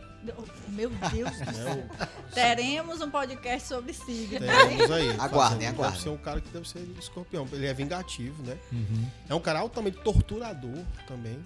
[0.71, 1.77] Meu Deus do céu.
[1.77, 1.89] Né?
[2.35, 4.41] Teremos um podcast sobre signos.
[4.49, 5.11] O, temos aí.
[5.19, 5.93] Aguardem, aguardem.
[5.93, 7.47] Deve ser um cara que deve ser de escorpião.
[7.53, 8.57] Ele é vingativo, né?
[8.73, 10.77] Uhum, É um cara altamente torturador
[11.07, 11.39] também,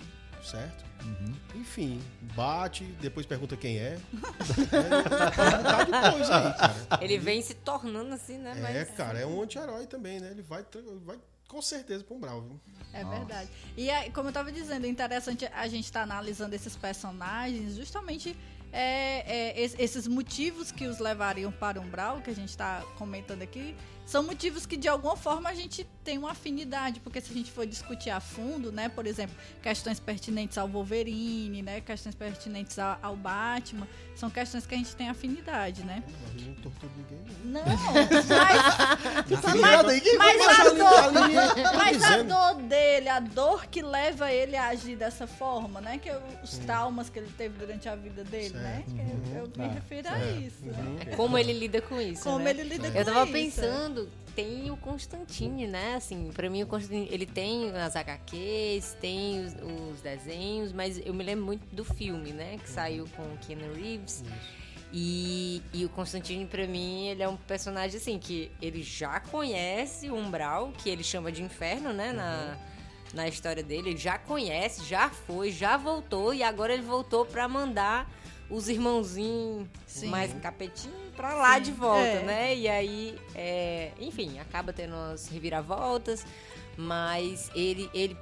[0.44, 0.84] certo?
[1.04, 1.34] uhum.
[1.56, 2.00] Enfim,
[2.34, 3.98] bate, depois pergunta quem é.
[4.72, 7.04] é um coisa aí, cara.
[7.04, 8.54] Ele vem se tornando assim, né?
[8.56, 10.30] É, Mas- cara, é um anti-herói também, né?
[10.30, 10.64] Ele vai,
[11.04, 11.18] vai
[11.48, 12.60] com certeza pra um bravo, viu?
[12.94, 13.50] É verdade.
[13.76, 18.36] E aí, como eu tava dizendo, é interessante a gente estar analisando esses personagens, justamente
[18.72, 22.82] é, é, es- esses motivos que os levariam para o Umbral, que a gente está
[22.96, 23.76] comentando aqui,
[24.06, 27.50] são motivos que de alguma forma a gente tem uma afinidade, porque se a gente
[27.50, 32.98] for discutir a fundo, né, por exemplo, questões pertinentes ao Wolverine, né, questões pertinentes a-
[33.02, 33.86] ao Batman,
[34.16, 36.02] são questões que a gente tem afinidade, né?
[36.34, 37.62] Mas não tortura ninguém, não.
[37.62, 41.12] Não, mas que Mas Mas a dor,
[41.76, 45.98] mas a dor dele, a dor que leva ele a agir dessa forma, né?
[45.98, 46.10] Que
[46.42, 48.84] os traumas que ele teve durante a vida dele, né?
[48.86, 48.94] Certo.
[48.94, 50.64] Que eu, eu me Ah, refiro a isso.
[50.64, 50.94] Uhum.
[50.94, 51.16] né?
[51.16, 52.50] Como ele lida com isso, Como né?
[52.50, 53.32] ele lida com Eu tava isso.
[53.32, 55.96] pensando, tem o Constantine, né?
[55.96, 61.14] Assim, pra mim o Constantine, ele tem as HQs, tem os, os desenhos, mas eu
[61.14, 62.58] me lembro muito do filme, né?
[62.58, 64.24] Que saiu com o Keanu Reeves.
[64.92, 70.10] E, e o Constantine, pra mim, ele é um personagem assim, que ele já conhece
[70.10, 72.12] o Umbral, que ele chama de inferno, né?
[72.12, 72.58] Na,
[73.14, 73.90] na história dele.
[73.90, 78.10] Ele já conhece, já foi, já voltou, e agora ele voltou pra mandar
[78.50, 80.08] os irmãozinhos Sim.
[80.08, 82.22] mais capetinho pra lá Sim, de volta, é.
[82.22, 82.56] né?
[82.56, 86.24] E aí, é, enfim, acaba tendo umas reviravoltas,
[86.76, 88.16] mas ele, ele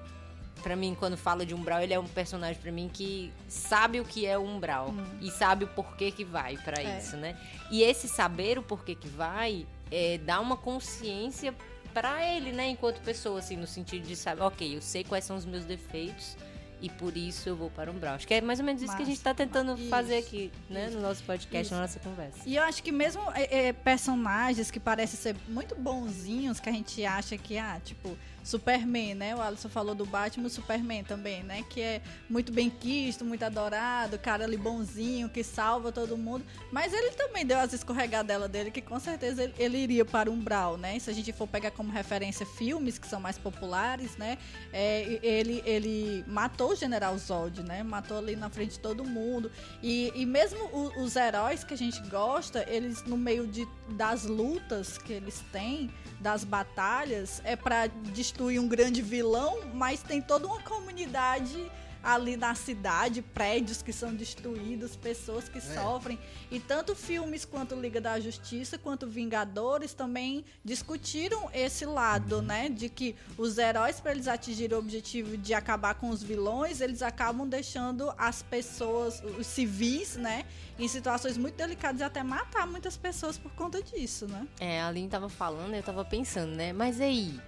[0.62, 4.04] Pra mim, quando fala de Umbral, ele é um personagem pra mim que sabe o
[4.04, 6.98] que é Umbral e sabe o porquê que vai pra É.
[6.98, 7.34] isso, né?
[7.70, 11.54] E esse saber o porquê que vai é, dá uma consciência
[11.94, 15.34] pra ele, né, enquanto pessoa, assim, no sentido de saber, ok, eu sei quais são
[15.34, 16.36] os meus defeitos
[16.80, 18.14] e por isso eu vou para o Umbral.
[18.14, 19.24] Acho que é mais ou menos isso que a gente Massa.
[19.30, 20.96] tá tentando fazer aqui, né, Isso.
[20.96, 21.74] no nosso podcast, Isso.
[21.74, 22.38] na nossa conversa.
[22.46, 26.72] E eu acho que mesmo é, é, personagens que parecem ser muito bonzinhos, que a
[26.72, 29.34] gente acha que, ah, tipo, Superman, né?
[29.34, 31.64] O Alisson falou do Batman, o Superman também, né?
[31.68, 36.44] Que é muito bem quisto, muito adorado, cara ali bonzinho, que salva todo mundo.
[36.70, 40.32] Mas ele também deu as escorregadelas dele, que com certeza ele, ele iria para o
[40.32, 40.98] Umbral, né?
[40.98, 44.38] Se a gente for pegar como referência filmes que são mais populares, né?
[44.72, 47.82] É, ele, ele matou matou o General Zod, né?
[47.82, 49.50] Matou ali na frente de todo mundo.
[49.82, 54.24] E, e mesmo o, os heróis que a gente gosta, eles no meio de, das
[54.24, 60.46] lutas que eles têm, das batalhas, é para destruir um grande vilão, mas tem toda
[60.46, 61.70] uma comunidade
[62.02, 65.60] ali na cidade, prédios que são destruídos, pessoas que é.
[65.60, 66.18] sofrem.
[66.50, 72.42] E tanto filmes quanto Liga da Justiça, quanto Vingadores também discutiram esse lado, uhum.
[72.42, 72.68] né?
[72.68, 77.02] De que os heróis, para eles atingirem o objetivo de acabar com os vilões, eles
[77.02, 80.44] acabam deixando as pessoas, os civis, né?
[80.78, 84.46] Em situações muito delicadas e até matar muitas pessoas por conta disso, né?
[84.58, 86.72] É, a Aline tava falando, eu tava pensando, né?
[86.72, 87.38] Mas aí,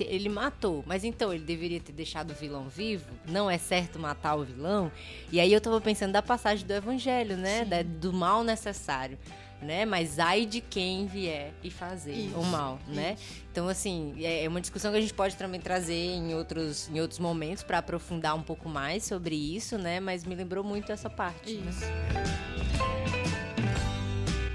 [0.00, 3.06] ele matou, mas então ele deveria ter deixado o vilão vivo?
[3.28, 4.90] Não é certo matar o vilão?
[5.32, 7.64] E aí eu tava pensando da passagem do evangelho, né?
[7.64, 9.18] Da, do mal necessário.
[9.62, 9.84] Né?
[9.84, 13.16] Mas ai de quem vier e fazer isso, o mal, né?
[13.52, 16.98] Então, assim, é, é uma discussão que a gente pode também trazer em outros, em
[16.98, 20.00] outros momentos para aprofundar um pouco mais sobre isso, né?
[20.00, 21.56] Mas me lembrou muito essa parte.
[21.56, 21.72] Né?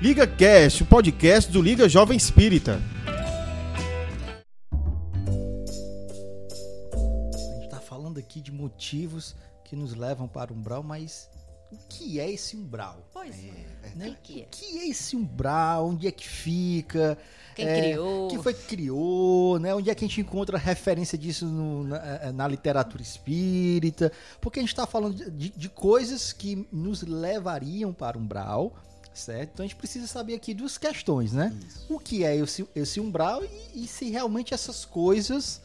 [0.02, 2.82] Liga Cast, o podcast do Liga Jovem Espírita.
[8.26, 11.30] Aqui de motivos que nos levam para o umbral, mas
[11.72, 13.08] o que é esse umbral?
[13.14, 13.96] Pois é.
[13.96, 14.10] Né?
[14.10, 14.48] O que
[14.78, 15.88] é esse umbral?
[15.88, 17.18] Onde é que fica?
[17.56, 18.28] Quem é, criou?
[18.28, 19.60] Quem foi que criou?
[19.60, 19.74] Né?
[19.74, 24.12] Onde é que a gente encontra referência disso no, na, é, na, literatura espírita?
[24.42, 28.74] Porque a gente está falando de, de, coisas que nos levariam para o umbral,
[29.14, 29.52] certo?
[29.54, 31.56] Então a gente precisa saber aqui duas questões, né?
[31.68, 31.86] Isso.
[31.90, 35.62] O que é esse, esse umbral e, e se realmente essas coisas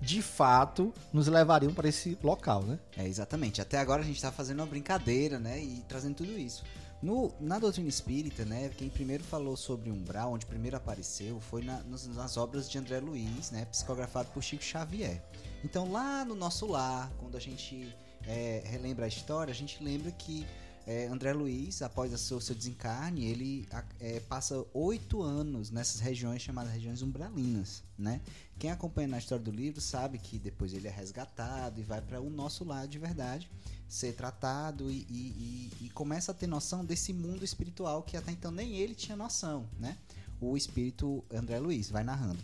[0.00, 2.78] de fato nos levariam para esse local, né?
[2.96, 3.60] É, exatamente.
[3.60, 5.60] Até agora a gente está fazendo uma brincadeira, né?
[5.60, 6.64] E trazendo tudo isso.
[7.00, 11.80] No, na doutrina espírita, né, quem primeiro falou sobre umbral, onde primeiro apareceu, foi na,
[11.84, 15.22] nas, nas, obras de André Luiz, né, psicografado por Chico Xavier.
[15.62, 17.94] Então, lá no nosso lar, quando a gente
[18.26, 20.44] é, relembra a história, a gente lembra que
[20.88, 23.68] é, André Luiz, após o seu, seu desencarne, ele
[24.00, 28.22] é, passa oito anos nessas regiões chamadas regiões umbralinas, né?
[28.58, 32.22] Quem acompanha na história do livro sabe que depois ele é resgatado e vai para
[32.22, 33.50] o nosso lado de verdade,
[33.86, 38.32] ser tratado e, e, e, e, começa a ter noção desse mundo espiritual que até
[38.32, 39.94] então nem ele tinha noção, né?
[40.40, 42.42] O espírito André Luiz vai narrando.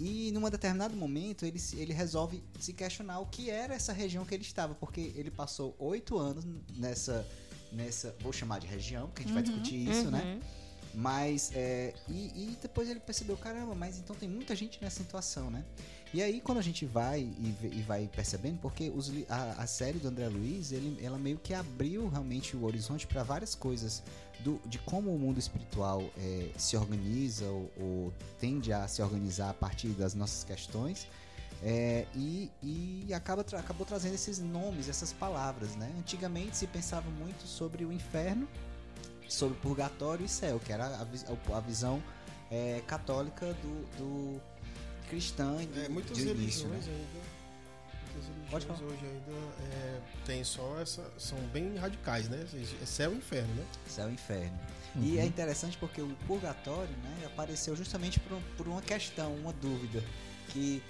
[0.00, 4.34] E num determinado momento ele, ele resolve se questionar o que era essa região que
[4.34, 6.44] ele estava, porque ele passou oito anos
[6.76, 7.24] nessa
[7.72, 10.22] nessa, vou chamar de região, porque a gente uhum, vai discutir isso, né?
[10.22, 10.34] uhum.
[10.34, 10.40] né?
[10.94, 15.50] Mas, é, e, e, depois ele percebeu, caramba, mas então tem muita gente nessa situação,
[15.50, 15.64] né?
[16.12, 19.98] E aí, quando a gente vai e, e vai percebendo, porque os, a, a, série
[19.98, 24.02] do André Luiz, ele, ela meio que abriu realmente o horizonte para várias coisas
[24.40, 29.50] do, de como o mundo espiritual é, se organiza ou, ou, tende a se organizar
[29.50, 31.06] a partir das nossas questões.
[31.62, 35.92] É, e, e acaba tra acabou trazendo esses nomes, essas palavras, né?
[35.98, 38.48] Antigamente se pensava muito sobre o inferno,
[39.28, 42.02] sobre purgatório e céu, que era a, a visão
[42.50, 44.40] é, católica do, do
[45.08, 46.92] cristã é, muitas de início, religiões né?
[46.92, 47.38] ainda,
[48.50, 52.46] muitas religiões hoje ainda é, tem só essa, são bem radicais, né?
[52.80, 53.66] É céu e inferno, né?
[53.88, 54.58] Céu e inferno.
[54.94, 55.02] Uhum.
[55.02, 60.02] E é interessante porque o purgatório, né, apareceu justamente por, por uma questão, uma dúvida
[60.48, 60.82] que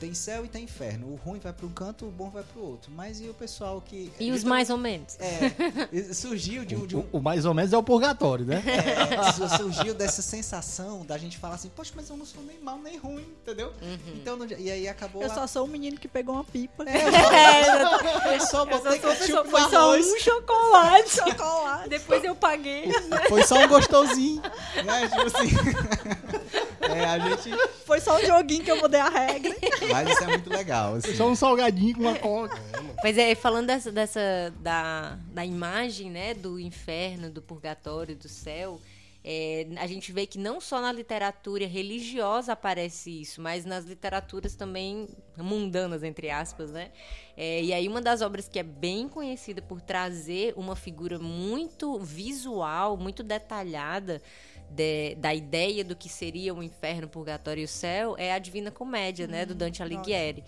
[0.00, 1.08] tem céu e tem inferno.
[1.08, 2.90] O ruim vai para um canto, o bom vai para o outro.
[2.90, 4.10] Mas e o pessoal que.
[4.18, 5.18] E os mais ou menos?
[5.20, 6.12] É.
[6.14, 6.86] Surgiu de um.
[6.86, 7.00] De um...
[7.12, 8.62] O, o, mais ou menos é o purgatório, né?
[8.66, 9.20] É,
[9.58, 12.96] surgiu dessa sensação da gente falar assim, poxa, mas eu não sou nem mal nem
[12.96, 13.72] ruim, entendeu?
[13.82, 14.14] Uhum.
[14.14, 15.22] Então, e aí acabou.
[15.22, 16.84] Eu só sou um menino que pegou uma pipa.
[16.88, 17.66] É,
[18.30, 21.10] eu, eu só botei eu só Foi só um chocolate.
[21.30, 21.88] chocolate.
[21.90, 22.90] Depois eu paguei.
[23.28, 24.40] Foi só um gostosinho.
[24.84, 25.08] Né?
[25.08, 26.69] Tipo assim.
[26.94, 27.50] É, a gente.
[27.84, 29.54] Foi só um joguinho que eu mudei a regra.
[29.90, 30.94] Mas isso é muito legal.
[30.94, 31.14] Assim.
[31.14, 32.58] Só um salgadinho com uma coca.
[33.02, 38.80] Mas é, falando dessa, dessa da, da imagem, né, do inferno, do purgatório, do céu.
[39.22, 44.54] É, a gente vê que não só na literatura religiosa aparece isso, mas nas literaturas
[44.54, 46.90] também mundanas, entre aspas, né?
[47.36, 51.98] É, e aí uma das obras que é bem conhecida por trazer uma figura muito
[51.98, 54.22] visual, muito detalhada
[54.70, 58.38] de, da ideia do que seria o inferno, o purgatório e o céu é a
[58.38, 60.44] Divina Comédia, né, do hum, Dante Alighieri.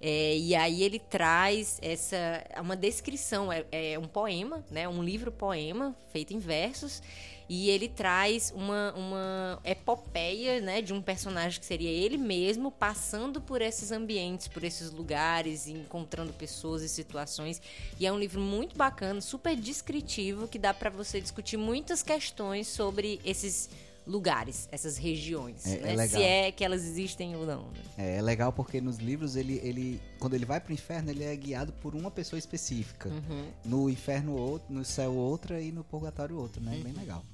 [0.00, 5.32] É, e aí ele traz essa uma descrição, é, é, um poema, né, um livro
[5.32, 7.02] poema feito em versos
[7.48, 13.40] e ele traz uma, uma epopeia né, de um personagem que seria ele mesmo passando
[13.40, 17.62] por esses ambientes, por esses lugares, encontrando pessoas e situações.
[18.00, 22.66] E é um livro muito bacana, super descritivo, que dá para você discutir muitas questões
[22.66, 23.70] sobre esses
[24.06, 25.96] lugares, essas regiões, É- é né?
[25.96, 26.20] legal.
[26.20, 27.62] Se é que elas existem ou não.
[27.62, 27.80] né?
[27.98, 31.34] É, é legal porque nos livros ele, ele quando ele vai pro inferno ele é
[31.34, 33.08] guiado por uma pessoa específica.
[33.08, 33.46] Uhum.
[33.64, 36.78] No inferno outro, no céu outra e no purgatório outra, né?
[36.84, 37.24] Bem legal.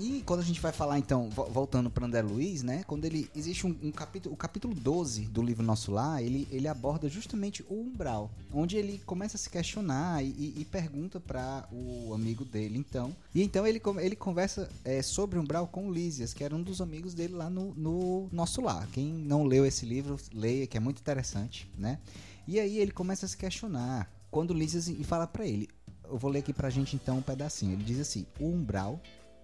[0.00, 2.84] E quando a gente vai falar então, vo- voltando para André Luiz, né?
[2.86, 6.68] Quando ele existe um, um capítulo, o capítulo 12 do livro Nosso Lar, ele, ele
[6.68, 11.68] aborda justamente o umbral, onde ele começa a se questionar e, e- e pergunta para
[11.72, 13.12] o amigo dele, então.
[13.34, 16.62] E então ele, ele conversa é, sobre o umbral com o Lísias, que era um
[16.62, 18.86] dos amigos dele lá no, no Nosso Lar.
[18.92, 21.98] Quem não leu esse livro, leia, que é muito interessante, né?
[22.46, 24.08] E aí ele começa a se questionar.
[24.30, 25.68] Quando Lísias e fala para ele,
[26.04, 27.72] eu vou ler aqui pra gente então um pedacinho.
[27.72, 29.00] Ele diz assim: "O umbral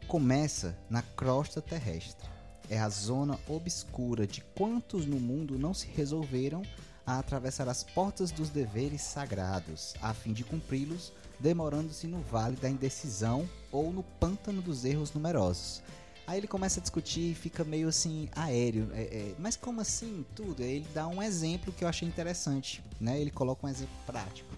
[0.06, 2.28] começa na crosta terrestre.
[2.68, 6.62] É a zona obscura de quantos no mundo não se resolveram
[7.06, 12.70] a atravessar as portas dos deveres sagrados, a fim de cumpri-los, demorando-se no vale da
[12.70, 15.82] indecisão ou no pântano dos erros numerosos.
[16.26, 18.90] Aí ele começa a discutir e fica meio assim aéreo.
[18.94, 20.62] é, é, mas como assim tudo?
[20.62, 22.82] Ele dá um exemplo que eu achei interessante.
[22.98, 23.20] Né?
[23.20, 24.48] Ele coloca um exemplo prático.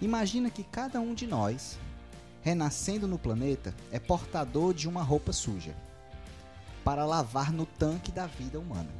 [0.00, 1.78] Imagina que cada um de nós,
[2.42, 5.74] renascendo no planeta, é portador de uma roupa suja
[6.84, 8.90] para lavar no tanque da vida humana.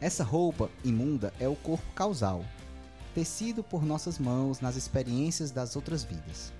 [0.00, 2.44] Essa roupa imunda é o corpo causal,
[3.14, 6.52] tecido por nossas mãos nas experiências das outras vidas.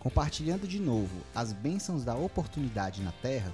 [0.00, 3.52] Compartilhando de novo as bênçãos da oportunidade na Terra,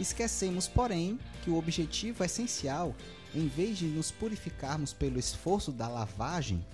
[0.00, 2.94] esquecemos, porém, que o objetivo essencial,
[3.34, 6.64] em vez de nos purificarmos pelo esforço da lavagem,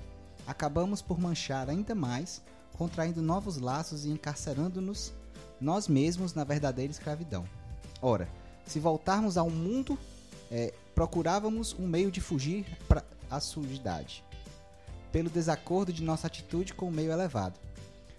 [0.47, 2.43] acabamos por manchar ainda mais,
[2.79, 5.13] contraindo novos laços e encarcerando-nos
[5.61, 7.45] nós mesmos na verdadeira escravidão.
[8.01, 8.29] Ora,
[8.65, 9.99] se voltarmos ao mundo,
[10.49, 14.25] eh, procurávamos um meio de fugir para a sujidade,
[15.11, 17.59] pelo desacordo de nossa atitude com o meio elevado.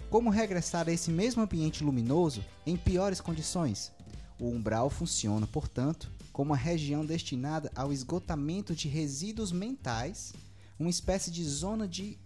[0.10, 3.94] Como regressar a esse mesmo ambiente luminoso em piores condições?
[4.38, 10.34] O umbral funciona, portanto, como uma região destinada ao esgotamento de resíduos mentais,
[10.78, 12.18] uma espécie de zona de,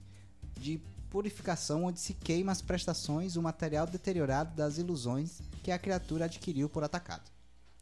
[0.59, 0.81] de
[1.13, 6.67] purificação onde se queima as prestações, o material deteriorado das ilusões que a criatura adquiriu
[6.67, 7.29] por atacado.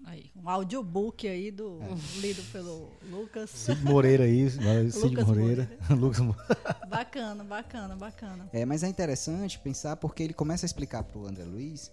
[0.04, 1.80] Aí, um audiobook aí do
[2.20, 3.50] lido pelo Lucas.
[3.52, 4.50] Cid Moreira aí,
[4.92, 5.72] Cid Lucas Moreira.
[5.90, 6.36] Lucas Mo-
[6.90, 8.50] Bacana, bacana, bacana.
[8.52, 11.90] É, mas é interessante pensar porque ele começa a explicar para o André Luiz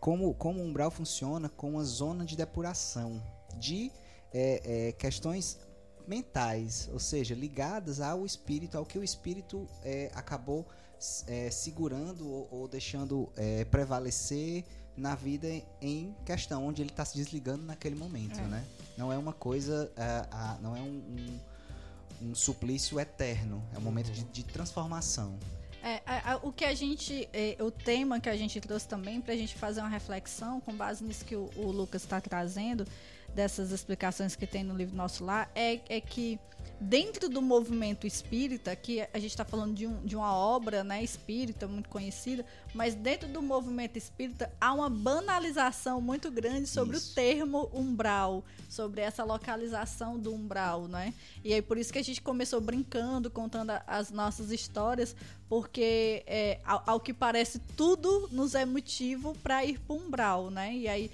[0.00, 3.22] como, como o umbral funciona com uma zona de depuração
[3.58, 3.90] de
[4.32, 5.58] é, é, questões
[6.08, 10.66] mentais, ou seja, ligadas ao espírito, ao que o espírito é, acabou
[11.26, 14.64] é, segurando ou, ou deixando é, prevalecer
[14.96, 15.46] na vida
[15.80, 18.42] em questão, onde ele está se desligando naquele momento, É.
[18.44, 18.64] né?
[18.96, 21.38] Não é uma coisa, ah, ah, não é um,
[22.22, 25.38] um, um suplício eterno, é um momento de, de transformação.
[25.80, 29.20] É, a- a- o que a gente, é, o tema que a gente trouxe também
[29.20, 32.84] para a gente fazer uma reflexão com base nisso que o, o Lucas está trazendo
[33.34, 36.38] dessas explicações que tem no livro Nosso Lar é, é que
[36.80, 41.02] dentro do movimento espírita, que a gente está falando de, um- de uma obra né,
[41.02, 47.12] espírita muito conhecida, mas dentro do movimento espírita há uma banalização muito grande sobre Isso.
[47.12, 51.14] o termo umbral, sobre essa localização do umbral, né?
[51.44, 55.16] E aí por isso que a gente começou brincando, contando as nossas histórias,
[55.48, 60.74] porque é, ao, ao que parece tudo nos é motivo para ir para umbral, né?
[60.74, 61.10] E aí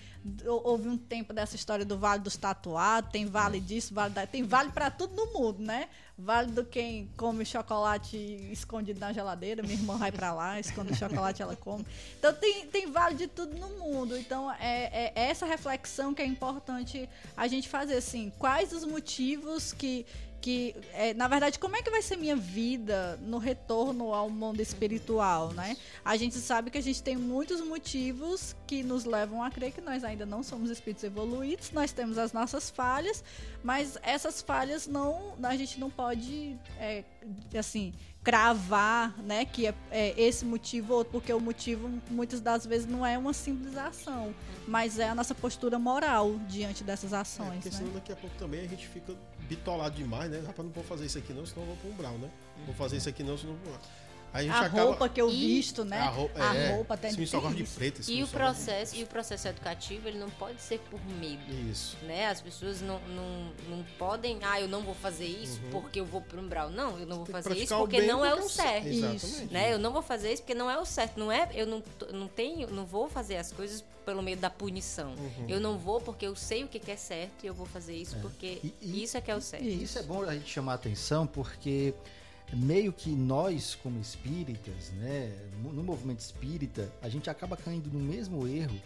[0.47, 4.43] houve um tempo dessa história do Vale dos Tatuados, tem vale disso, vale da, tem
[4.43, 5.89] vale para tudo no mundo, né?
[6.16, 8.16] Vale do quem come chocolate
[8.51, 11.85] escondido na geladeira, minha irmã vai para lá, esconde o chocolate, ela come.
[12.18, 14.16] Então tem, tem vale de tudo no mundo.
[14.16, 19.72] Então é, é essa reflexão que é importante a gente fazer assim, quais os motivos
[19.72, 20.07] que
[20.45, 24.61] que é, na verdade como é que vai ser minha vida no retorno ao mundo
[24.61, 25.74] espiritual, né?
[26.05, 29.80] A gente sabe que a gente tem muitos motivos que nos levam a crer que
[29.80, 33.24] nós ainda não somos espíritos evoluídos, nós temos as nossas falhas,
[33.62, 37.05] mas essas falhas não, a gente não pode é,
[37.59, 37.95] assim
[38.25, 42.87] cravar, né, que é, é esse motivo ou outro, porque o motivo muitas das vezes
[42.87, 44.35] não é uma simples ação,
[44.66, 47.77] mas é a nossa postura moral diante dessas É, ações, porque né?
[47.77, 49.14] senão daqui a pouco também a gente fica
[49.47, 50.39] bitolado demais, né?
[50.39, 52.31] Rapaz, não vou fazer isso aqui não, senão eu vou pro umbral, né?
[52.64, 53.79] Vou fazer isso aqui não, senão eu vou...
[54.35, 54.82] A gente A acaba...
[54.82, 55.97] roupa que eu E visto, né?
[56.01, 57.74] A roupa, A é, roupa até esse de menino só gosta de isso.
[57.76, 58.01] preto.
[58.01, 61.41] E o gosta de- processo, e o processo educativo, ele não pode ser por medo.
[61.70, 61.97] Isso.
[62.03, 62.26] Né?
[62.26, 66.20] As pessoas não, não, não podem, ah, eu não vou fazer isso porque eu vou
[66.20, 66.68] pro umbral.
[66.68, 67.32] Não, eu não vou Uhum.
[67.32, 68.87] Fazer isso porque não é porque o certo.
[68.89, 69.53] Exatamente.
[69.53, 69.72] Né?
[69.72, 71.16] Eu não vou fazer isso porque não é o certo.
[71.18, 71.80] Não é, eu não,
[72.12, 75.14] não tenho, não vou fazer as coisas pelo medo da punição.
[75.14, 75.47] Uhum.
[75.49, 78.16] Eu não vou porque eu sei o que é certo e eu vou fazer isso
[78.20, 79.64] porque E- e- isso é que é o certo.
[79.64, 81.95] E isso é bom a gente chamar a atenção porque
[82.53, 85.32] meio que nós como espíritas, né,
[85.62, 88.80] no movimento espírita, a gente acaba caindo no mesmo erro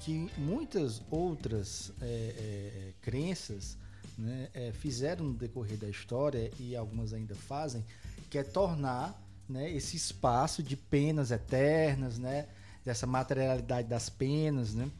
[0.00, 3.76] que muitas outras é, é, crenças
[4.16, 7.84] né, é, fizeram no decorrer da história e algumas ainda fazem,
[8.30, 12.46] que é tornar né, esse espaço de penas eternas, né,
[12.84, 14.90] dessa materialidade das penas, né,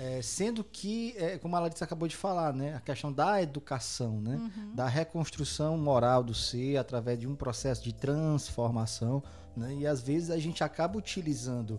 [0.00, 4.18] é, sendo que, é, como a Larissa acabou de falar, né, a questão da educação,
[4.18, 4.74] né, uhum.
[4.74, 9.22] da reconstrução moral do ser através de um processo de transformação,
[9.54, 11.78] né, e às vezes a gente acaba utilizando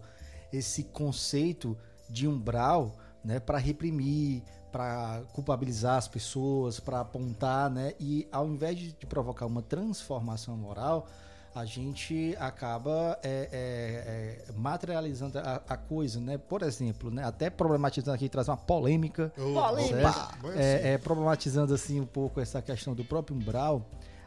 [0.53, 1.76] esse conceito
[2.07, 2.95] de umbral
[3.26, 9.05] né, para reprimir, para culpabilizar as pessoas, para apontar, né, e ao invés de, de
[9.07, 11.07] provocar uma transformação moral,
[11.53, 16.37] a gente acaba é, é, é, materializando a, a, coisa, né?
[16.37, 17.23] Por exemplo, né?
[17.25, 19.33] até problematizando aqui, traz uma polêmica.
[19.35, 20.29] Polêmica!
[20.55, 23.85] É, é, problematizando assim um pouco essa questão do próprio umbral,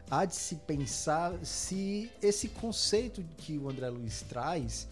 [0.09, 4.87] há de se pensar se esse conceito que o André Luiz traz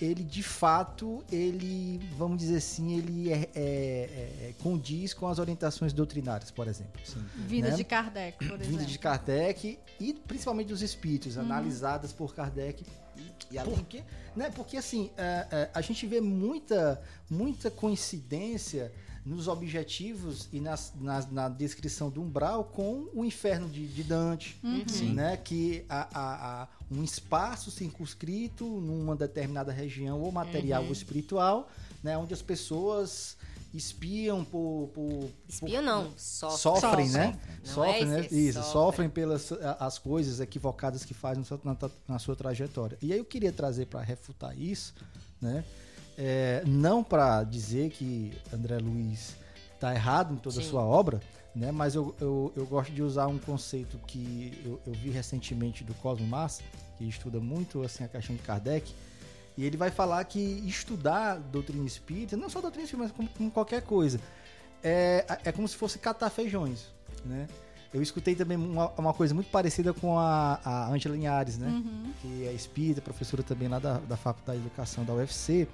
[0.00, 5.38] ele de fato, ele, vamos dizer assim, ele é, é, é, é condiz com as
[5.38, 7.00] orientações doutrinárias, por exemplo.
[7.04, 7.24] Sim.
[7.36, 7.76] Vinda né?
[7.76, 8.66] de Kardec, por exemplo.
[8.66, 11.42] Vinda de Kardec e principalmente dos espíritos, uhum.
[11.42, 12.84] analisadas por Kardec.
[13.16, 14.02] E, e porque,
[14.34, 18.92] né, porque assim, a, é, a, a gente vê muita, muita coincidência
[19.24, 24.60] nos objetivos e nas, nas, na descrição do umbral com o inferno de, de Dante,
[24.62, 25.14] uhum.
[25.14, 25.36] né?
[25.36, 30.88] Que há, há, há, um espaço circunscrito numa determinada região, ou material uhum.
[30.88, 31.70] ou espiritual,
[32.02, 32.18] né?
[32.18, 33.36] Onde as pessoas
[33.72, 34.90] espiam por.
[34.94, 36.58] por Espiam por, não, sofrem.
[36.58, 37.38] Sofrem, né?
[37.74, 38.26] Não é sofrem, é né?
[38.30, 38.72] Isso, sofrem.
[38.72, 42.98] sofrem pelas as coisas equivocadas que fazem na, na sua trajetória.
[43.00, 44.94] E aí eu queria trazer para refutar isso,
[45.40, 45.64] né?
[46.16, 49.34] É, não para dizer que André Luiz
[49.74, 50.62] está errado em toda Sim.
[50.62, 51.20] a sua obra,
[51.54, 51.72] né?
[51.72, 55.92] mas eu, eu, eu, gosto de usar um conceito que eu, eu, vi recentemente do
[55.94, 56.62] Cosmo Massa,
[56.96, 58.94] que estuda muito assim, a questão de Kardec,
[59.56, 63.50] e ele vai falar que estudar doutrina espírita, não só doutrina espírita, mas como, como
[63.50, 64.20] qualquer coisa,
[64.82, 66.86] é, é como se fosse catar feijões.
[67.24, 67.46] Né?
[67.92, 71.68] Eu escutei também uma, uma, coisa muito parecida com a, a Angela Linhares, né?
[71.68, 72.12] Uhum.
[72.20, 75.68] que é espírita, professora também lá da, da Faculdade de Educação da UFC.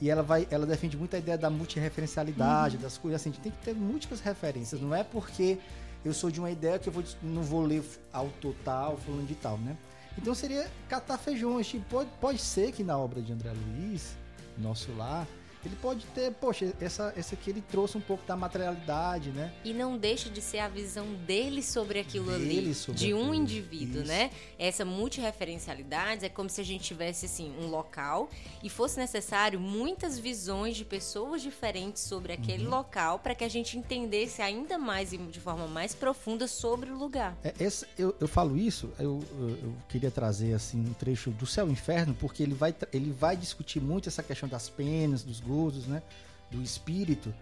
[0.00, 2.82] E ela vai, ela defende muito a ideia da multireferencialidade, uhum.
[2.82, 5.58] das coisas assim, a gente tem que ter múltiplas referências, não é porque
[6.04, 7.82] eu sou de uma ideia que eu vou, não vou ler
[8.12, 9.76] ao total, falando de tal, né?
[10.18, 14.16] Então seria catar feijões, tipo, pode, pode ser que na obra de André Luiz,
[14.58, 15.26] nosso lá,
[15.66, 19.52] ele pode ter, poxa, essa, essa aqui ele trouxe um pouco da materialidade, né?
[19.64, 23.34] E não deixa de ser a visão dele sobre aquilo dele ali, sobre de um
[23.34, 24.08] indivíduo, Isso.
[24.08, 24.30] né?
[24.58, 28.30] Essa multireferencialidade é como se a gente tivesse assim um local
[28.62, 32.70] e fosse necessário muitas visões de pessoas diferentes sobre aquele uhum.
[32.70, 36.96] local para que a gente entendesse ainda mais e de forma mais profunda sobre o
[36.96, 37.36] lugar.
[37.42, 41.46] É, esse, eu, eu falo isso, eu, eu, eu queria trazer assim um trecho do
[41.46, 45.40] Céu e Inferno porque ele vai ele vai discutir muito essa questão das penas, dos
[45.40, 45.55] gostos
[45.86, 46.02] né?
[46.50, 47.32] Do espírito.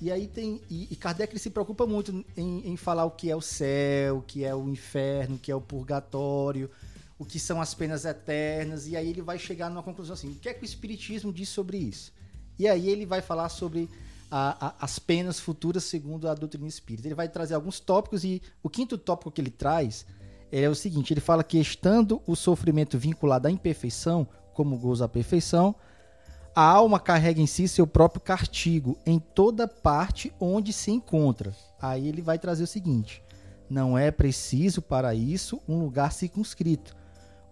[0.00, 0.60] E aí tem.
[0.70, 4.22] E, e Kardec se preocupa muito em, em, falar o que é o céu, o
[4.22, 6.70] que é o inferno, o que é o purgatório,
[7.18, 8.86] o que são as penas eternas.
[8.86, 11.48] E aí ele vai chegar numa conclusão assim: o que é que o Espiritismo diz
[11.48, 12.12] sobre isso?
[12.58, 13.88] E aí ele vai falar sobre
[14.30, 17.08] a, a, as penas futuras segundo a doutrina espírita.
[17.08, 20.06] Ele vai trazer alguns tópicos e o quinto tópico que ele traz
[20.52, 25.08] é o seguinte: ele fala que estando o sofrimento vinculado à imperfeição, como gozo à
[25.08, 25.74] perfeição,
[26.58, 31.54] a alma carrega em si seu próprio castigo em toda parte onde se encontra.
[31.80, 33.22] Aí ele vai trazer o seguinte:
[33.70, 36.96] não é preciso para isso um lugar circunscrito.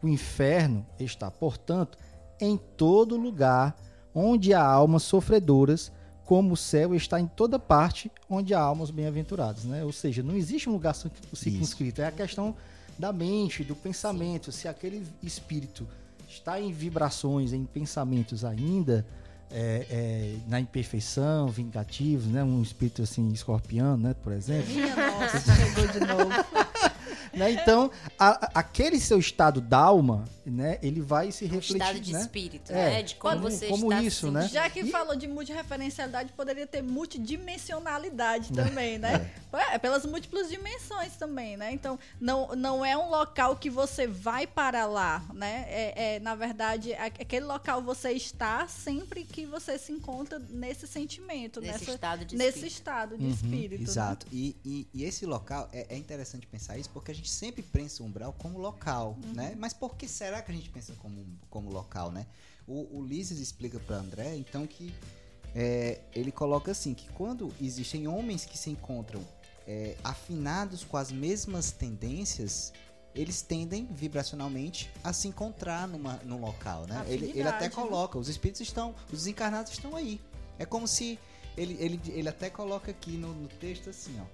[0.02, 1.96] O inferno está, portanto,
[2.40, 3.76] em todo lugar
[4.12, 5.92] onde há almas sofredoras,
[6.24, 9.62] como o céu está em toda parte onde há almas bem-aventuradas.
[9.62, 9.84] Né?
[9.84, 12.00] Ou seja, não existe um lugar circunscrito.
[12.00, 12.02] Isso.
[12.02, 12.56] É a questão
[12.98, 14.50] da mente, do pensamento.
[14.50, 15.86] Se aquele espírito
[16.38, 19.06] está em vibrações, em pensamentos ainda,
[19.50, 22.42] é, é, na imperfeição, vingativos, né?
[22.42, 24.14] Um espírito assim, escorpião, né?
[24.22, 24.72] Por exemplo.
[24.72, 26.65] Minha nossa, chegou de novo.
[27.36, 27.50] Né?
[27.52, 30.78] Então, a, aquele seu estado d'alma, né?
[30.82, 32.20] Ele vai se refletir, Estado de né?
[32.20, 33.02] espírito, é, né?
[33.02, 34.48] De como, como você como está isso, né?
[34.48, 34.90] Já que e...
[34.90, 39.30] falou de multireferencialidade, poderia ter multidimensionalidade também, né?
[39.52, 39.74] É.
[39.74, 39.78] é.
[39.78, 41.72] pelas múltiplas dimensões também, né?
[41.72, 45.64] Então, não, não é um local que você vai para lá, né?
[45.68, 51.60] É, é, na verdade, aquele local você está sempre que você se encontra nesse sentimento,
[51.60, 52.72] nesse nessa, estado de nesse espírito.
[52.72, 53.82] estado de uhum, espírito.
[53.82, 53.88] Né?
[53.88, 54.26] Exato.
[54.26, 54.32] Né?
[54.32, 57.62] E, e, e, esse local, é, é interessante pensar isso, porque a gente gente sempre
[57.62, 59.32] pensa o umbral como local, uhum.
[59.32, 59.54] né?
[59.58, 62.24] Mas por que será que a gente pensa como, como local, né?
[62.66, 64.94] O, o Lises explica para André, então, que
[65.54, 69.26] é, ele coloca assim, que quando existem homens que se encontram
[69.66, 72.72] é, afinados com as mesmas tendências,
[73.12, 77.04] eles tendem vibracionalmente a se encontrar numa, num local, né?
[77.08, 77.70] Ele, ele, até né?
[77.70, 80.20] coloca, os espíritos estão, os desencarnados estão aí.
[80.58, 81.18] É como se
[81.56, 84.24] ele, ele, ele até coloca aqui no, no texto assim, ó.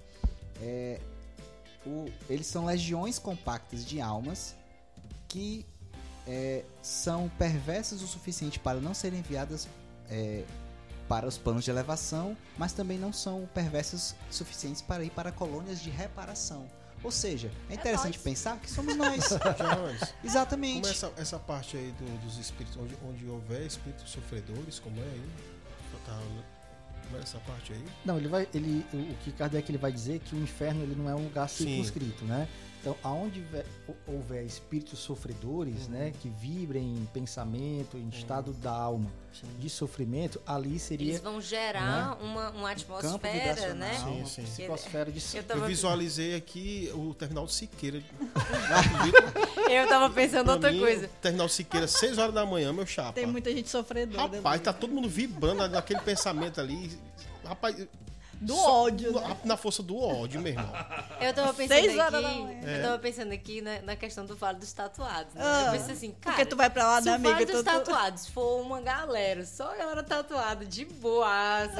[0.61, 0.99] É,
[1.85, 4.55] o, eles são legiões compactas de almas
[5.27, 5.65] que
[6.27, 9.67] é, são perversas o suficiente para não serem enviadas
[10.09, 10.43] é,
[11.07, 15.81] para os planos de elevação, mas também não são perversas suficientes para ir para colônias
[15.81, 16.65] de reparação.
[17.03, 18.23] Ou seja, é interessante nós.
[18.23, 19.25] pensar que somos nós.
[19.27, 20.75] Jones, Exatamente.
[20.75, 24.97] como é essa, essa parte aí do- dos espíritos, onde, onde houver espíritos sofredores, como
[24.97, 25.29] é aí?
[26.05, 26.62] Tá, é
[27.21, 27.83] essa parte aí?
[28.05, 30.95] Não, ele vai, ele, o que Kardec ele vai dizer é que o inferno ele
[30.95, 31.65] não é um lugar Sim.
[31.65, 32.47] circunscrito, né?
[32.83, 33.41] Então, aonde
[34.05, 39.09] houver, espíritos sofredores, né, que vibrem em pensamento, em estado da alma
[39.57, 43.75] de sofrimento, ali seria Eles vão gerar uma, uma atmosfera, vibracional.
[43.77, 44.25] né?
[44.25, 44.43] Sim, sim.
[44.43, 48.03] psicosfera de Eu Eu tava, visualizei aqui o terminal de Siqueira.
[49.71, 51.05] eu tava pensando Pra outra mim, coisa.
[51.05, 53.13] o Terminal de Siqueira, 6 horas da manhã, meu chapa.
[53.13, 54.23] Tem muita gente sofredora.
[54.23, 56.91] Rapaz, tá todo mundo vibrando naquele pensamento ali.
[57.45, 57.87] Rapaz,
[58.43, 59.21] Do só- ódio, né?
[59.21, 60.71] na, na força do ódio, meu irmão.
[61.21, 62.39] Eu tava pensando Seis horas da aqui.
[62.39, 62.77] manhã.
[62.77, 65.33] Eu tava pensando aqui na, na questão do Vale dos Tatuados.
[65.33, 65.41] Né?
[65.43, 66.35] Ah, eu pensei assim, cara.
[66.35, 67.33] Porque tu vai pra lá, se né, o amiga?
[67.33, 70.85] Vale dos Tu- tu- Tatuados for uma galera, só a galera tatuada de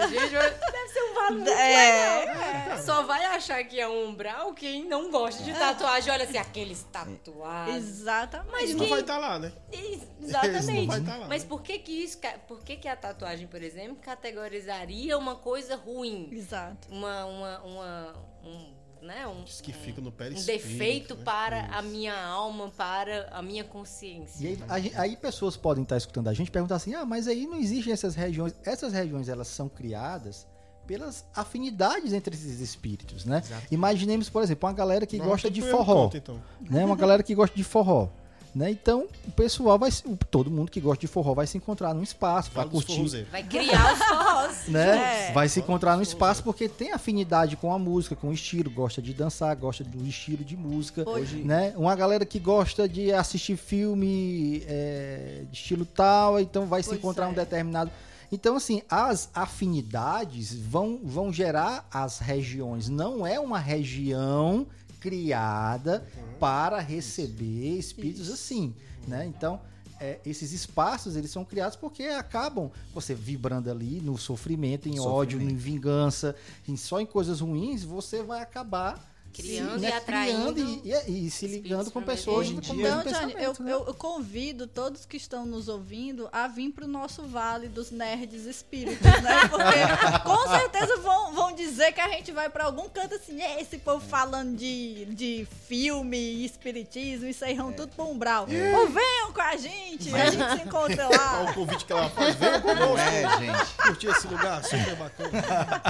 [0.09, 2.77] gente, deve ser um vale muito É, legal.
[2.83, 6.11] Só vai achar que é um umbral quem não gosta de tatuagem.
[6.11, 6.85] Olha assim, aqueles É.
[6.91, 7.75] tatuados.
[7.75, 8.51] Exatamente.
[8.51, 9.51] Mas Não quem- vai estar lá, né?
[9.71, 10.71] Exatamente.
[10.71, 11.49] não vai tá lá, Mas né?
[11.49, 16.27] por que que isso, por que que a tatuagem, por exemplo, categorizaria uma coisa ruim?
[16.53, 16.87] Exato.
[16.91, 18.13] Uma, uma, uma,
[18.45, 20.67] um, né, um, Diz que fica no um perispírito.
[20.67, 21.23] defeito né?
[21.23, 21.89] para a Isso.
[21.89, 24.43] minha alma, para a minha consciência.
[24.45, 27.27] E aí, a aí pessoas podem estar escutando a gente e perguntar assim: ah, mas
[27.27, 28.53] aí não existem essas regiões.
[28.63, 30.47] Essas regiões elas são criadas
[30.85, 33.41] pelas afinidades entre esses espíritos, né?
[33.43, 33.67] Exato.
[33.71, 36.41] Imaginemos, por exemplo, uma galera que gosta de forró, conto, então.
[36.69, 36.85] né?
[36.85, 38.09] Uma galera que gosta de forró.
[38.55, 38.69] Né?
[38.69, 42.03] Então, o pessoal vai se- todo mundo que gosta de forró vai se encontrar num
[42.03, 43.25] espaço para curtir.
[43.31, 44.67] Vai criar os forrós.
[44.67, 45.29] né?
[45.29, 45.31] É.
[45.31, 49.01] Vai se encontrar no espaço porque tem afinidade com a música, com o estilo, gosta
[49.01, 51.73] de dançar, gosta do estilo de música, Hoje- né?
[51.75, 56.99] Uma galera que gosta de assistir filme é, de estilo tal, então vai se Pois
[56.99, 57.29] encontrar é.
[57.29, 57.89] um determinado.
[58.31, 62.89] Então, assim, as afinidades vão, vão gerar as regiões.
[62.89, 64.67] Não é uma região
[65.03, 66.07] criada
[66.39, 68.73] para receber espíritos assim,
[69.05, 69.25] né?
[69.25, 69.59] Então,
[69.99, 75.39] é, esses espaços eles são criados porque acabam você vibrando ali no sofrimento, em ódio,
[75.39, 75.51] Sofrimento.
[75.51, 76.35] em vingança,
[76.65, 81.27] em, só em coisas ruins, você vai acabar Criando se, e atraindo criando e, e-
[81.27, 83.71] e se ligando com pessoas com o dia- mesmo Então, Johnny, eu, né?
[83.73, 89.01] eu- convido todos que estão nos ouvindo a vir pro nosso vale dos nerds espíritos,
[89.21, 89.41] né?
[89.49, 93.59] Porque com certeza vão, vão dizer que a gente vai pra algum canto assim, "É,
[93.61, 98.43] esse povo falando de, de filme, espiritismo, isso aí vão tudo pro umbral.
[98.43, 101.41] Ou venham com a gente, a gente se encontra lá.
[101.49, 102.35] o convite que ela faz?
[102.35, 102.99] Venha Não conosco.
[102.99, 103.73] é, gente.
[103.77, 105.31] Curtir esse lugar super bacana.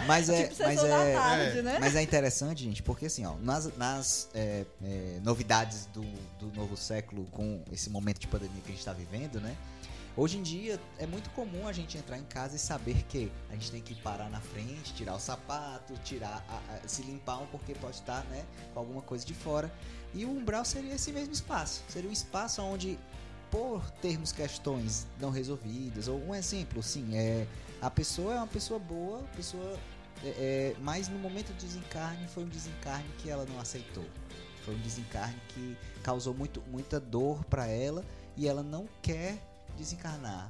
[0.07, 1.77] Mas é, Tipo mas é, tarde, né?
[1.79, 6.01] mas é interessante, gente, porque assim, ó, nas, nas é, é, novidades do,
[6.39, 9.55] do novo século, com esse momento de pandemia que a gente está vivendo, né?
[10.15, 13.53] Hoje em dia é muito comum a gente entrar em casa e saber que a
[13.53, 17.73] gente tem que parar na frente, tirar o sapato, tirar, a- a- se limpar porque
[17.73, 19.73] pode estar, né, com alguma coisa de fora.
[20.13, 21.81] E o umbral seria esse mesmo espaço.
[21.89, 22.99] Seria um espaço onde,
[23.49, 27.47] por termos questões não resolvidas, ou um exemplo, sim, é
[27.81, 29.77] a pessoa é uma pessoa boa, pessoa
[30.23, 34.05] é, é, mas no momento do desencarne foi um desencarne que ela não aceitou.
[34.63, 38.03] Foi um desencarne que causou muito, muita dor para ela
[38.37, 39.37] e ela não quer
[39.77, 40.49] desencarnar.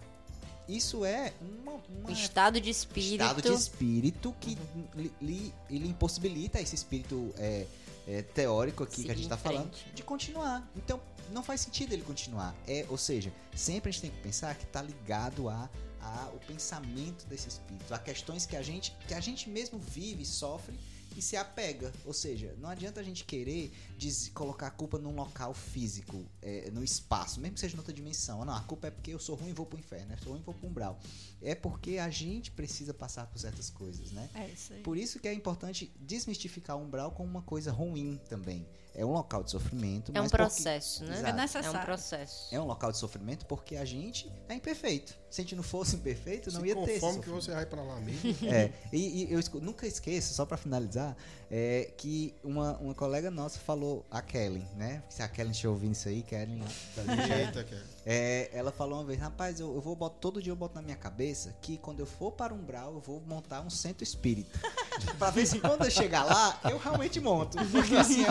[0.67, 3.21] Isso é uma, uma Um estado de espírito.
[3.21, 4.57] estado de espírito que
[4.95, 7.65] lhe, lhe- lhe impossibilita esse espírito é,
[8.07, 10.65] é, teórico aqui que a gente está falando de continuar.
[10.75, 11.01] Então
[11.33, 12.55] não faz sentido ele continuar.
[12.67, 15.69] É, ou seja, sempre a gente tem que pensar que está ligado a,
[16.03, 20.25] a o pensamento desse espírito, a questões que a gente que a gente mesmo vive,
[20.25, 20.77] sofre
[21.15, 21.93] e se apega.
[22.05, 26.71] Ou seja, não adianta a gente querer diz- colocar a culpa num local físico, é,
[26.71, 28.43] no espaço, mesmo que seja em outra dimensão.
[28.43, 30.41] Não, a culpa é porque eu sou ruim e vou pro inferno, eu sou ruim
[30.41, 30.99] e vou pro umbral.
[31.41, 34.27] É porque a gente precisa passar por certas coisas, né?
[34.33, 34.81] É isso aí.
[34.81, 38.65] Por isso que é importante desmistificar o umbral como uma coisa ruim também.
[38.95, 41.13] É um local de sofrimento, É um mas porque- processo, né?
[41.13, 41.25] Exato.
[41.25, 41.81] É É um necessário.
[41.85, 42.55] processo.
[42.55, 45.15] É um local de sofrimento porque a gente é imperfeito.
[45.31, 47.81] Se a gente não fosse imperfeito, não Se ia ter conforme que você vai pra
[47.81, 48.21] lá mesmo.
[48.53, 51.17] É, e, e eu nunca esqueço, só pra finalizar,
[51.49, 55.01] é, que uma, uma colega nossa falou, a Kellen, né?
[55.09, 56.61] Se a Kellen estiver ouvindo isso aí, Kellen,
[56.95, 57.31] tá ligado?
[57.39, 57.83] Eita, cara.
[58.05, 60.83] É, ela falou uma vez, rapaz, eu, eu vou botar todo dia eu boto na
[60.83, 64.59] minha cabeça que quando eu for para o umbral, eu vou montar um centro espírita.
[65.17, 67.57] Pra ver se quando eu chegar lá, eu realmente monto.
[67.71, 68.23] Porque assim,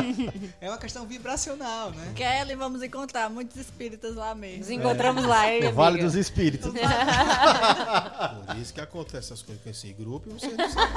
[0.61, 2.13] é, é uma questão vibracional, né?
[2.15, 4.59] Kelly, vamos encontrar muitos espíritas lá mesmo.
[4.61, 6.73] Nos encontramos lá, hein, O Vale dos Espíritos.
[6.73, 10.93] Por isso que acontece essas coisas com esse grupo e você não sabe.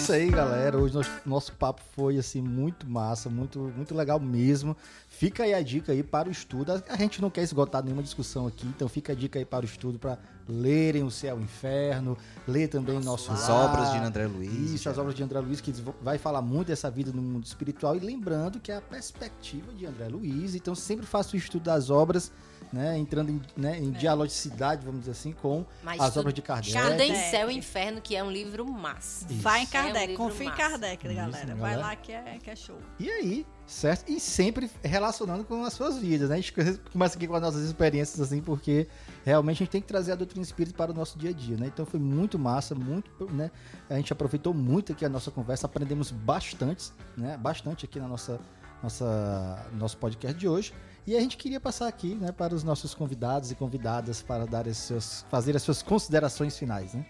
[0.00, 0.78] isso aí, galera.
[0.78, 4.74] Hoje nosso, nosso papo foi assim muito massa, muito muito legal mesmo.
[5.08, 6.82] Fica aí a dica aí para o estudo.
[6.88, 9.68] A gente não quer esgotar nenhuma discussão aqui, então fica a dica aí para o
[9.68, 12.16] estudo para lerem o Céu e o Inferno,
[12.48, 13.70] ler também nosso As lar.
[13.70, 14.70] obras de André Luiz.
[14.72, 15.72] Isso, as obras de André Luiz, que
[16.02, 17.94] vai falar muito dessa vida no mundo espiritual.
[17.94, 21.90] E lembrando que é a perspectiva de André Luiz, então sempre faça o estudo das
[21.90, 22.32] obras,
[22.72, 26.72] né, entrando em, né, em dialogicidade, vamos dizer assim, com Mas as obras de Kardec.
[26.72, 27.30] Kardec, Kardec.
[27.30, 29.26] Céu e Inferno, que é um livro massa.
[29.28, 29.42] Isso.
[29.42, 30.52] Vai em É um Kardec, confia em.
[30.52, 31.30] Kardec, galera.
[31.30, 31.80] Isso, Vai galera.
[31.80, 32.78] lá que é, que é show.
[32.98, 34.08] E aí, certo?
[34.08, 36.36] E sempre relacionando com as suas vidas, né?
[36.36, 36.54] A gente
[36.92, 38.86] começa aqui com as nossas experiências, assim, porque
[39.24, 41.56] realmente a gente tem que trazer a doutrina espírita para o nosso dia a dia,
[41.56, 41.66] né?
[41.66, 43.50] Então foi muito massa, muito, né?
[43.88, 47.36] A gente aproveitou muito aqui a nossa conversa, aprendemos bastante, né?
[47.36, 48.38] Bastante aqui na nossa,
[48.80, 50.72] nossa nosso podcast de hoje.
[51.10, 54.68] E a gente queria passar aqui, né, para os nossos convidados e convidadas para dar
[54.68, 57.04] as suas, fazer as suas considerações finais, né?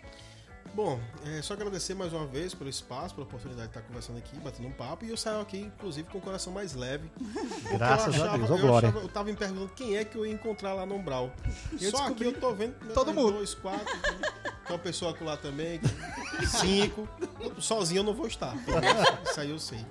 [0.75, 4.35] Bom, é só agradecer mais uma vez pelo espaço, pela oportunidade de estar conversando aqui,
[4.41, 5.05] batendo um papo.
[5.05, 7.11] E eu saio aqui, inclusive, com o coração mais leve.
[7.21, 8.89] Porque Graças eu a achava, Deus, ô eu, glória.
[8.89, 11.31] achava- eu tava me perguntando quem é que eu ia encontrar lá no Umbral.
[11.79, 13.33] Eu Só aqui eu tô vendo todo tem mundo.
[13.35, 13.85] dois, quatro.
[14.65, 15.79] Tem uma pessoa lá também,
[16.59, 17.07] cinco.
[17.59, 18.55] Sozinho eu não vou estar.
[19.31, 19.85] Isso aí eu sei.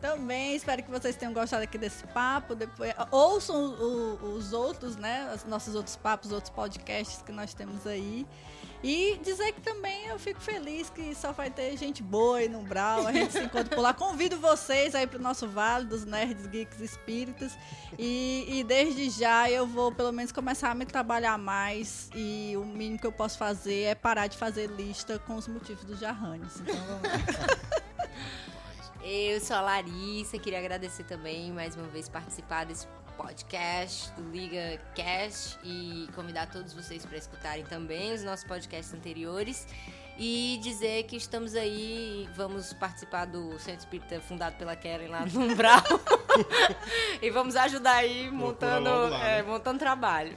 [0.00, 2.54] Também espero que vocês tenham gostado aqui desse papo.
[2.54, 5.30] Depois, ouçam o- o- os outros, né?
[5.34, 8.26] Os nossos outros papos, outros podcasts que nós temos aí.
[8.82, 12.62] E dizer que também eu fico feliz que só vai ter gente boa aí no
[12.62, 13.06] Brau.
[13.06, 13.92] A gente se encontra por lá.
[13.92, 17.52] Convido vocês aí pro nosso Vale dos Nerds, Geeks Espíritas.
[17.98, 22.08] E, e desde já eu vou pelo menos começar a me trabalhar mais.
[22.14, 25.84] E o mínimo que eu posso fazer é parar de fazer lista com os motivos
[25.84, 26.58] dos jarranes.
[26.60, 27.10] Então vamos lá.
[29.12, 32.86] Eu sou a Larissa, queria agradecer também mais uma vez participar desse
[33.16, 39.66] podcast do Liga Cast e convidar todos vocês para escutarem também os nossos podcasts anteriores
[40.16, 45.40] e dizer que estamos aí vamos participar do Centro Espírita fundado pela Karen lá no
[45.40, 45.82] Umbral
[47.20, 49.48] e vamos ajudar aí montando, lá, é, né?
[49.48, 50.34] montando trabalho.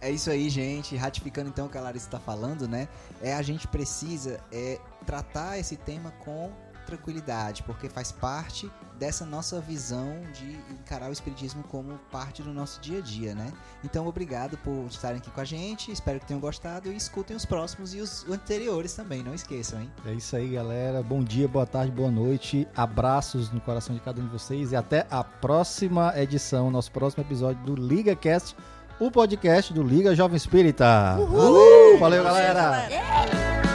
[0.00, 0.96] É isso aí, gente.
[0.96, 2.88] Ratificando então o que a Larissa está falando, né?
[3.22, 6.50] É a gente precisa é, tratar esse tema com
[6.80, 12.80] tranquilidade, porque faz parte dessa nossa visão de encarar o espiritismo como parte do nosso
[12.80, 13.50] dia a dia, né?
[13.82, 15.90] Então, obrigado por estarem aqui com a gente.
[15.90, 19.22] Espero que tenham gostado e escutem os próximos e os anteriores também.
[19.22, 19.90] Não esqueçam, hein?
[20.04, 21.02] É isso aí, galera.
[21.02, 22.68] Bom dia, boa tarde, boa noite.
[22.76, 27.22] Abraços no coração de cada um de vocês e até a próxima edição, nosso próximo
[27.22, 28.54] episódio do Liga Cast,
[28.98, 31.16] o podcast do Liga Jovem Espírita.
[31.18, 31.98] Uhul!
[31.98, 32.88] Valeu, galera.
[32.88, 33.69] galera.